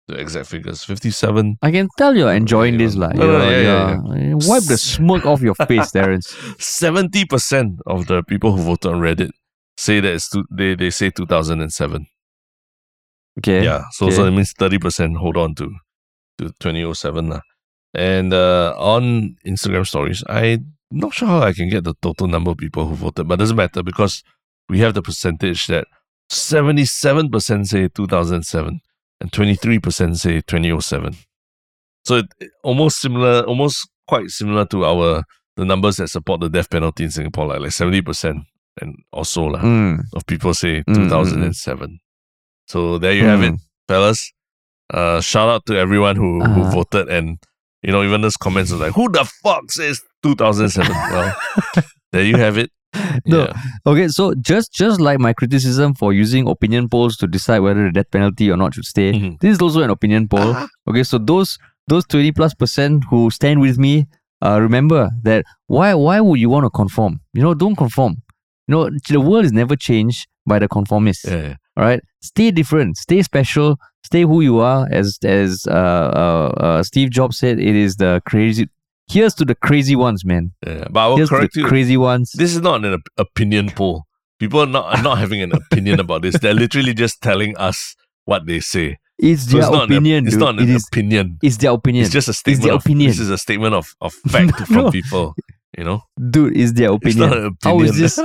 [0.09, 0.83] the exact figures.
[0.85, 1.57] 57.
[1.63, 3.15] I can tell you're enjoying this, like.
[3.15, 6.33] No, no, you're- yeah, yeah, you're- Wipe the smirk off your face, Terrence.
[6.59, 9.31] 70% of the people who voted on Reddit
[9.77, 12.07] say that it's two, they, they say 2007.
[13.39, 13.65] Okay.
[13.65, 13.85] Yeah.
[13.93, 14.29] So so okay.
[14.29, 15.73] it means thirty percent hold on to
[16.39, 17.41] to twenty oh seven lah.
[17.95, 22.51] And uh, on Instagram stories, I'm not sure how I can get the total number
[22.53, 24.23] of people who voted, but it doesn't matter because
[24.69, 25.87] we have the percentage that
[26.29, 28.81] seventy seven percent say two thousand seven
[29.21, 31.17] and twenty three percent say twenty oh seven.
[32.05, 35.23] So it, it- almost similar, almost quite similar to our
[35.57, 38.39] the numbers that support the death penalty in Singapore, like like seventy percent
[38.81, 39.99] and also lah Mm.
[40.17, 41.11] of people say Mm, mm, mm.
[41.11, 41.99] 2007.
[42.67, 43.59] So there you have it, Mm.
[43.89, 44.21] fellas.
[44.93, 46.71] Uh, shout out to everyone who, who Uh-huh.
[46.83, 47.39] voted and
[47.83, 50.91] you know even those comments was like, who the fuck says 2007?
[51.13, 51.31] well,
[52.13, 52.71] there you have it.
[53.27, 53.47] No.
[53.47, 53.53] Yeah.
[53.87, 57.93] Okay, so just just like my criticism for using opinion polls to decide whether the
[57.93, 59.39] death penalty or not should stay, Mhm.
[59.41, 60.57] this is also an opinion poll.
[60.91, 61.59] Okay, so those
[61.91, 64.07] those twenty plus percent who stand with me,
[64.47, 67.21] uh, remember that why why would you want to conform?
[67.37, 68.15] You know, don't conform.
[68.67, 71.27] You know, the world is never changed by the conformists.
[71.31, 71.55] Yeah.
[71.77, 74.87] All right, stay different, stay special, stay who you are.
[75.01, 75.73] As as uh,
[76.25, 78.69] uh, uh, Steve Jobs said, it is the crazy.
[79.15, 80.53] Here's to the crazy ones, man.
[80.67, 80.85] yeah.
[80.91, 81.67] But I will Here's to correct the you.
[81.67, 82.31] crazy ones.
[82.43, 84.05] this is not an op- opinion poll.
[84.39, 86.39] People are not, are not having an opinion about this.
[86.39, 88.99] They're literally just telling us what they say.
[89.23, 90.19] It's So their it's not opinion.
[90.19, 90.41] An, it's dude.
[90.41, 90.87] not an It is.
[90.89, 91.39] opinion.
[91.43, 92.05] It's their opinion.
[92.05, 92.59] It's just a statement.
[92.59, 93.09] It's their of, opinion.
[93.11, 94.83] This is a statement of, of fact No.
[94.83, 95.35] from people.
[95.79, 97.29] You know, Dude, it's their it's opinion.
[97.29, 97.87] not an opinion.
[97.87, 98.19] is this?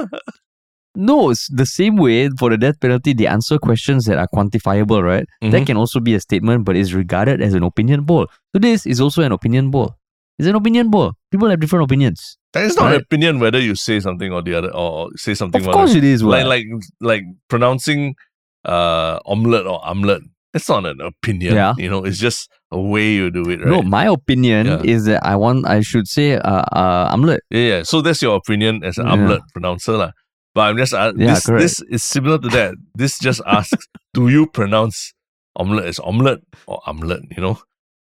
[0.98, 3.14] No, it's the same way for the death penalty.
[3.14, 5.28] They answer questions that are quantifiable, right?
[5.41, 5.66] That Mhm.
[5.68, 8.28] can also be a statement, but is regarded as an opinion poll.
[8.54, 9.93] So this is also an opinion poll.
[10.39, 11.14] It's an opinion poll.
[11.32, 12.38] People have different opinions.
[12.54, 15.66] That is not an opinion whether you say something or the other, or say something.
[15.66, 16.00] Of course, other.
[16.00, 16.24] it is.
[16.24, 16.66] like like
[17.02, 18.16] like pronouncing
[18.64, 20.22] uh omelette or omelette.
[20.56, 21.53] That's not an opinion.
[21.53, 21.74] Yeah.
[21.78, 23.68] you know, it's just a way you do it, right?
[23.68, 24.82] No, my opinion Yeah.
[24.84, 25.68] is that I want.
[25.68, 27.41] I should say uh, uh omelet.
[27.51, 27.84] yeah, yeah.
[27.84, 29.14] So that's your opinion as an Yeah.
[29.20, 30.12] omelette pronouncer, lah.
[30.56, 31.62] But I'm just uh, Yeah, this correct.
[31.62, 32.76] this is similar to that.
[32.95, 33.84] This just asks,
[34.14, 35.12] do you pronounce
[35.58, 37.28] omelette as omelette or omelette?
[37.36, 37.60] You know,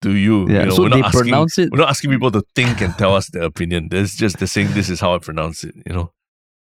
[0.06, 0.46] do you?
[0.48, 0.60] Yeah.
[0.60, 1.72] you know, so we're they not asking, pronounce it.
[1.72, 3.90] We're not asking people to think and tell us their opinion.
[3.90, 5.74] There's just they're saying this is how I pronounce it.
[5.90, 6.12] You know.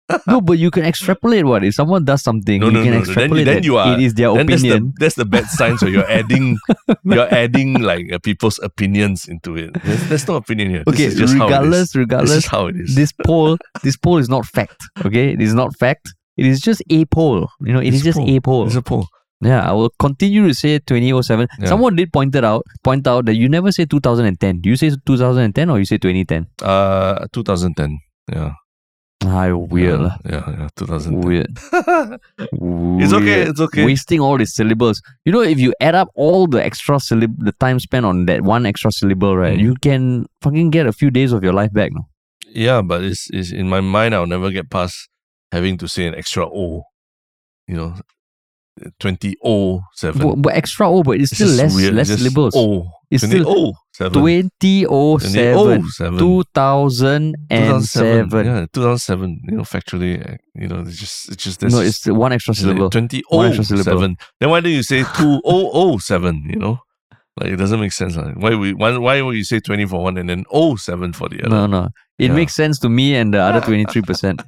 [0.27, 2.61] no, but you can extrapolate what if someone does something.
[2.61, 3.05] No, you no, can no, no.
[3.05, 4.93] Then extrapolate then you are- it is their then that's the opinion.
[4.99, 5.79] that's the bad sign.
[5.79, 6.59] So you're adding
[7.05, 9.73] you're adding like uh, people's opinions into it.
[9.83, 10.85] There's, there's no opinion here.
[10.87, 12.07] Okay, this is just regardless, is.
[12.09, 12.95] This is how it is.
[12.95, 14.77] this poll, this poll is not fact.
[15.05, 16.13] Okay, it is not fact.
[16.37, 17.49] It is just a poll.
[17.61, 18.29] You know, it It's is just poll.
[18.37, 18.67] a poll.
[18.67, 19.07] It's a poll.
[19.41, 21.49] Yeah, I will continue to say 2007.
[21.61, 21.67] Yeah.
[21.67, 24.61] Someone did point it out, point out that you never say 2010.
[24.61, 26.47] Do you say 2010 or you say 2010?
[26.63, 27.99] Uh, 2010.
[28.33, 28.53] Yeah.
[29.27, 30.01] Ah, weird.
[30.01, 30.69] Yeah, yeah, yeah.
[30.77, 31.21] 2010.
[31.21, 31.59] Weird.
[32.39, 33.43] it's okay.
[33.43, 33.85] It's okay.
[33.85, 35.01] Wasting all the syllables.
[35.25, 38.43] You know, if you add up all the extra syllab, the time spent on that
[38.43, 39.63] one extra syllable, right, Mm.
[39.63, 41.93] you can fucking get a few days of your life back.
[41.93, 42.07] No?
[42.49, 44.15] Yeah, but it's, it's in my mind.
[44.15, 45.09] I'll never get past
[45.53, 46.85] having to say an extra O.
[47.67, 47.95] You know,
[49.01, 50.21] twenty O seven.
[50.23, 51.95] But, but extra O, but it's It's still less weird.
[51.95, 52.55] less It's just syllables.
[52.57, 52.87] O.
[53.15, 54.51] It's 20 still O seven.
[54.61, 56.19] 2007.
[56.19, 57.35] 2007.
[57.51, 58.47] 2007.
[58.47, 59.41] Yeah, 2007.
[59.45, 61.73] You know, factually, uh, you know, it's just, it's just this.
[61.73, 62.91] No, it's one extra syllable.
[62.91, 63.85] Twenty One oh extra syllable.
[63.85, 64.17] seven.
[64.41, 66.45] Then why don't you say two oh oh seven?
[66.49, 66.79] You know,
[67.41, 68.17] like it doesn't make sense.
[68.17, 71.13] Like, why we why why would you say twenty for one and then oh seven
[71.13, 71.51] for the other?
[71.51, 71.89] No, no.
[72.19, 72.35] It Yeah.
[72.37, 74.45] makes sense to me and the other 23%.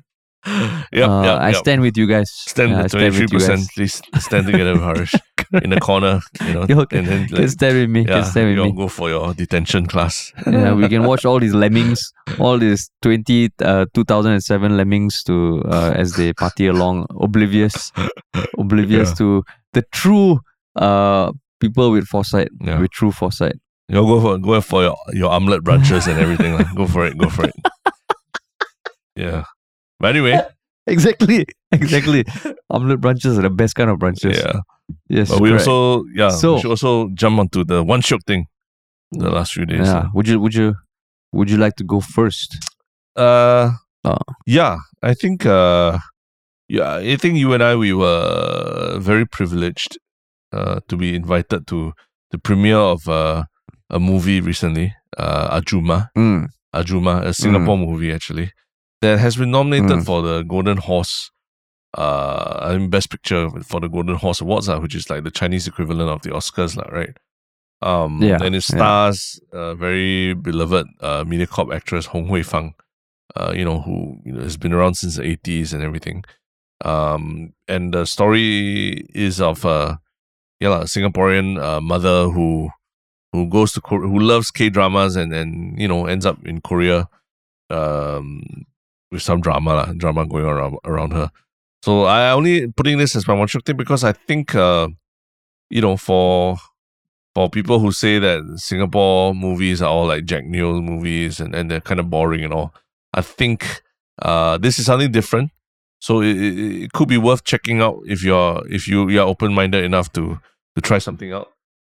[0.92, 1.56] Yep, Uh, yep, I yep.
[1.56, 2.30] stand with you guys.
[2.30, 3.68] Stand Yeah, I with twenty three you percent.
[3.74, 5.14] Please stand together with Harish
[5.62, 6.20] in the corner.
[6.46, 8.00] You know, Yo, and then Can like, stand with me.
[8.02, 8.78] yeah, Can stand you with all me.
[8.82, 10.32] go for your detention class.
[10.46, 15.92] yeah, we can watch all these lemmings, all these 20, uh, 2007 lemmings to uh,
[15.96, 17.90] as they party along, oblivious,
[18.58, 19.14] oblivious Yeah.
[19.16, 19.42] to
[19.72, 20.40] the true
[20.76, 22.78] uh, people with foresight, Yeah.
[22.80, 23.56] with true foresight.
[23.88, 26.54] You go for go for your your omelet brunches and everything.
[26.54, 26.72] like.
[26.74, 27.16] Go for it.
[27.18, 27.54] Go for it.
[29.14, 29.44] Yeah.
[30.00, 30.40] But anyway,
[30.88, 32.24] Exactly, exactly.
[32.70, 34.36] Omelette brunches are the best kind of brunches.
[34.36, 34.60] yeah.
[35.08, 35.28] Yes.
[35.30, 35.66] But we correct.
[35.66, 38.46] also yeah So- we should also jump onto the one Shiok thing
[39.10, 39.86] the last few days.
[39.88, 40.06] yeah.
[40.14, 40.74] Would you would you
[41.32, 42.56] would you like to go first?
[43.16, 43.72] Uh
[44.04, 44.18] Oh.
[44.46, 45.98] yeah, I think uh
[46.68, 49.98] yeah, I think you and I we were very privileged
[50.52, 51.92] uh to be invited to
[52.30, 53.42] the premiere of uh,
[53.90, 56.08] a movie recently, uh Ajoomma.
[56.16, 56.46] Mm.
[56.74, 58.52] Ajoomma, a Singapore movie actually,
[59.02, 60.04] that has been nominated Mm.
[60.06, 61.30] for the Golden Horse,
[61.96, 65.30] uh, I mean Best Picture for the Golden Horse Awards, lah, which is like the
[65.30, 67.16] Chinese equivalent of the Oscars, lah, right?
[67.82, 68.76] Um, Yeah, and it yeah.
[68.76, 72.74] stars uh, very beloved uh, MediaCorp actress Hong Hui Fang,
[73.36, 76.24] uh, you know, who you know, has been around since the 80s and everything.
[76.84, 80.00] Um, and the story is of a
[80.60, 82.70] yeah, lah, Singaporean uh, mother who
[83.32, 86.60] who goes to Kor- who loves K dramas and and you know ends up in
[86.60, 87.08] Korea,
[87.70, 88.42] um,
[89.16, 91.30] with some drama lah, drama going around around her.
[91.82, 94.88] So I only putting this as my one Shiok thing because I think uh,
[95.72, 96.56] you know for
[97.34, 101.70] for people who say that Singapore movies are all like Jack Neo movies and, and
[101.70, 102.72] they're kind of boring and all,
[103.12, 103.82] I think
[104.22, 105.50] uh, this is something different.
[106.00, 109.52] So it, it, it could be worth checking out if you're if you you're open
[109.54, 110.40] minded enough to
[110.76, 111.52] to try something out.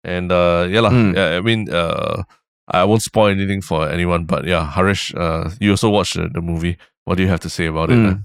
[0.05, 1.14] And uh, yeah, lah, Mm.
[1.17, 2.23] yeah, I mean, uh,
[2.69, 6.41] I won't spoil anything for anyone, but yeah, Harish, uh, you also watched the, the
[6.41, 6.77] movie.
[7.07, 7.98] What do you have to say about it?
[7.98, 8.24] Mm.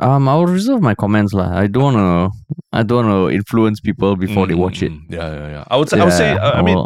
[0.00, 1.52] Um, I will reserve my comments lah.
[1.54, 2.30] I don't wanna,
[2.72, 4.90] I don't wanna influence people before they Mm, watch it.
[4.92, 5.12] mm, mm.
[5.14, 5.64] Yeah, yeah, yeah.
[5.70, 6.78] I would say, I would say, uh, I mean,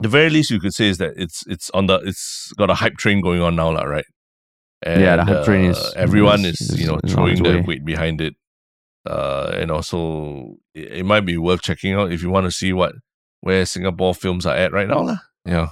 [0.00, 2.74] the very least you could say is that it's it's on the it's got a
[2.74, 4.04] hype train going on now, lah, right?
[4.84, 7.84] And, Yeah, the hype train is- everyone is- is, you know is throwing their weight
[7.86, 8.34] behind it,
[9.08, 12.72] uh, and also it, it might be worth checking out if you want to see
[12.74, 12.92] what
[13.40, 15.18] where Singapore films are at right now, lah.
[15.46, 15.68] Yeah,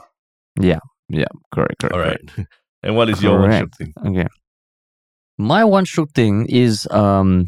[0.56, 0.80] Yeah.
[1.10, 1.32] Yeah.
[1.52, 1.92] correct, correct.
[1.94, 2.24] all right.
[2.84, 3.60] and what is your one Correct.
[3.60, 3.92] shot thing?
[4.06, 4.26] Okay.
[5.38, 7.46] My one stroke thing is um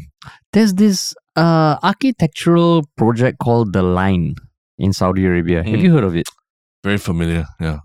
[0.53, 4.35] there's this uh architectural project called The Line
[4.77, 5.63] in Saudi Arabia.
[5.63, 5.83] Have Mm.
[5.83, 6.27] you heard of it?
[6.83, 7.45] Very familiar.
[7.59, 7.79] Yeah.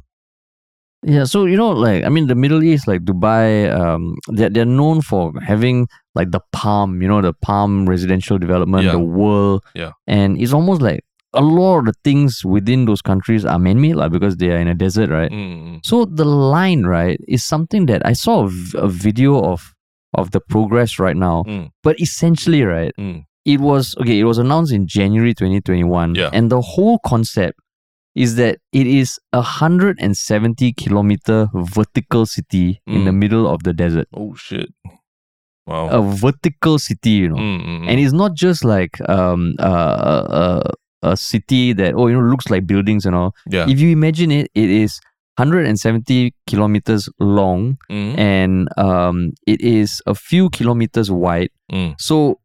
[1.04, 4.64] Yeah, so you know, like I mean the Middle East, like Dubai, um they're they're
[4.80, 8.92] known for having like the palm, you know, the palm residential development, Yeah.
[8.92, 9.64] the world.
[9.74, 9.92] Yeah.
[10.06, 11.00] And it's almost like
[11.34, 14.68] a lot of the things within those countries are man-made, like because they are in
[14.68, 15.30] a desert, right?
[15.30, 19.74] Mm, So the line, right, is something that I saw a, v- a video of
[20.14, 21.42] of the progress right now.
[21.48, 21.70] Mm.
[21.82, 23.24] But essentially, right, Mm.
[23.46, 24.18] it was okay.
[24.20, 26.28] It was announced in January 2021, Yeah.
[26.34, 27.58] and the whole concept
[28.14, 33.16] is that it is a hundred and seventy kilometer vertical city in the Mm.
[33.24, 34.06] middle of the desert.
[34.14, 34.68] Oh shit!
[35.66, 35.88] Wow.
[35.88, 37.88] A vertical city, you know, Mm, mm, mm.
[37.88, 40.70] and it's not just like um uh, uh,
[41.02, 43.34] a city that oh you know looks like buildings and all.
[43.50, 43.68] yeah.
[43.68, 45.00] If you imagine it, it is
[45.38, 51.50] 170 kilometers long Mm, and um, it is a few kilometers wide.
[51.72, 51.94] mm.
[51.98, 52.38] So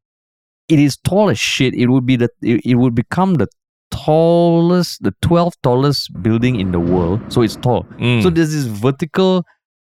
[0.70, 1.74] it is tall as shit.
[1.74, 3.48] It would be the it, it would become the
[3.92, 7.22] tallest, the 12th tallest building in the world.
[7.30, 7.86] So it's tall.
[8.00, 8.24] Mm.
[8.24, 9.44] So there's this vertical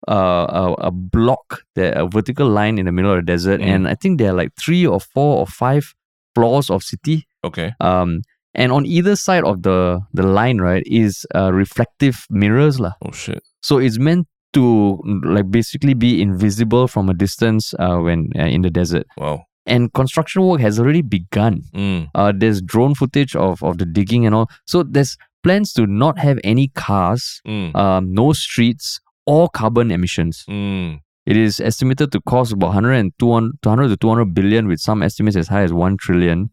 [0.08, 3.66] uh, a, a block, there a vertical line in the middle of the desert, Mm.
[3.66, 5.94] and I think there are like three or four or five
[6.34, 7.26] floors of city.
[7.44, 7.72] Okay.
[7.80, 8.22] Um,
[8.54, 12.92] and on either side of the the line, right, is uh, reflective mirrors, lah.
[13.02, 13.42] Oh shit.
[13.62, 18.62] So it's meant to like basically be invisible from a distance uh, when uh, in
[18.62, 19.06] the desert.
[19.16, 19.44] Wow.
[19.66, 21.62] And construction work has already begun.
[21.74, 22.08] Mm.
[22.14, 24.50] Uh, there's drone footage of, of the digging and all.
[24.66, 27.74] So there's plans to not have any cars, Mm.
[27.74, 30.44] um, no streets, or carbon emissions.
[30.48, 31.00] Mm.
[31.24, 35.02] It is estimated to cost about 100 and 200, 200 to 200 billion, with some
[35.02, 36.50] estimates as high as 1 trillion.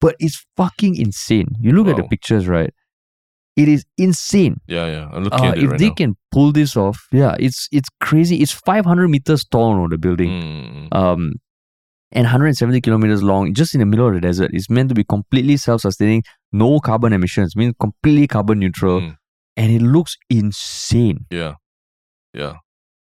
[0.00, 1.48] But it's fucking insane.
[1.60, 2.72] You look at the pictures, right?
[3.56, 4.56] It is insane.
[4.66, 5.08] Yeah, yeah.
[5.12, 5.94] I'm looking Uh, at it if right they now.
[5.94, 8.36] can pull this off, yeah, it's it's crazy.
[8.36, 10.30] It's 500 meters tall, no, the building.
[10.30, 10.94] Mm.
[10.96, 11.32] Um,
[12.12, 14.50] and 170 kilometers long, just in the middle of the desert.
[14.54, 19.16] It's meant to be completely self-sustaining, no carbon emissions, means completely carbon neutral, Mm.
[19.56, 21.26] and it looks insane.
[21.30, 21.54] Yeah.
[22.32, 22.54] Yeah.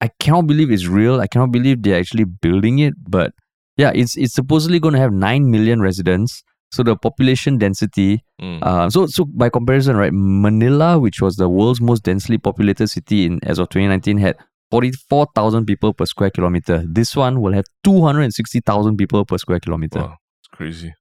[0.00, 1.20] I cannot believe it's real.
[1.20, 2.94] I cannot believe they're actually building it.
[3.06, 3.32] But
[3.76, 6.42] yeah, it's it's supposedly going to have nine million residents.
[6.72, 8.22] So the population density.
[8.40, 8.62] Mm.
[8.62, 13.24] Uh, so so by comparison, right, Manila, which was the world's most densely populated city
[13.26, 14.36] in as of 2019, had
[14.70, 16.84] 44,000 people per square kilometer.
[16.86, 19.98] This one will have 260,000 people per square kilometer.
[20.00, 20.16] wow.
[20.40, 20.94] It's crazy.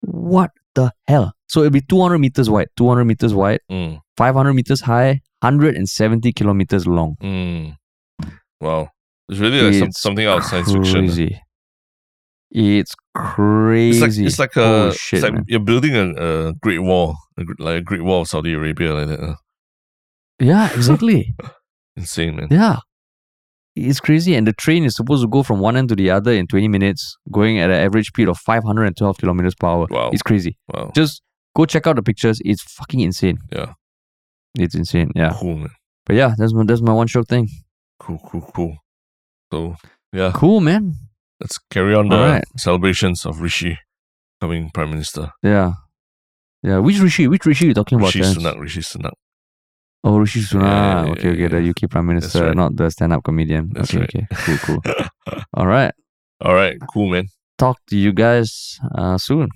[0.00, 1.32] What the hell?
[1.48, 4.00] So it'll be 200 meters wide, 200 meters wide, Mm.
[4.16, 7.16] 500 meters high, 170 kilometers long.
[7.22, 7.76] Mm.
[8.60, 8.90] Wow.
[9.28, 11.06] It's really like some, something out of science fiction.
[11.06, 11.40] Crazy.
[12.50, 13.98] It's crazy.
[14.04, 15.44] It's like it's like a Holy it's shit, like man.
[15.48, 19.08] you're building a, a great wall, a, like a great wall of Saudi Arabia, like
[19.08, 19.36] that.
[20.38, 21.34] Yeah, exactly.
[21.96, 22.48] Insane, man.
[22.50, 22.78] yeah.
[23.74, 24.34] It's crazy.
[24.34, 26.66] And the train is supposed to go from one end to the other in 20
[26.68, 29.86] minutes, going at an average speed of 512 kilometers per hour.
[29.90, 30.10] Wow.
[30.14, 30.56] It's crazy.
[30.72, 30.92] Wow.
[30.94, 31.20] Just
[31.54, 32.40] go check out the pictures.
[32.42, 33.36] It's fucking insane.
[33.52, 33.74] Yeah.
[34.58, 35.10] It's insane.
[35.14, 35.34] Yeah.
[35.38, 35.70] Cool, man.
[36.06, 37.48] But yeah, that's my that's my one Shiok thing.
[37.98, 38.76] Cool, cool, cool.
[39.52, 39.76] So
[40.12, 40.94] yeah, Cool, man.
[41.40, 42.44] Let's carry on the Alright.
[42.56, 43.78] celebrations of Rishi
[44.40, 45.30] becoming prime minister.
[45.42, 45.72] Yeah.
[46.62, 46.78] Yeah.
[46.78, 47.28] Which Rishi?
[47.28, 48.14] Which Rishi you talking about?
[48.14, 49.12] Rishi Sunak, Rishi Sunak.
[50.04, 50.62] Oh, Rishi Sunak.
[50.62, 51.48] Yeah, yeah, okay, okay.
[51.48, 51.70] The.
[51.70, 52.56] UK Prime Minister, right.
[52.56, 53.70] not the stand-up comedian.
[53.72, 54.26] That's okay, right.
[54.32, 54.56] okay.
[54.56, 55.36] Cool, cool.
[55.54, 55.92] All right.
[56.40, 57.26] All right, cool, man.
[57.58, 59.48] Talk to you guys uh, soon.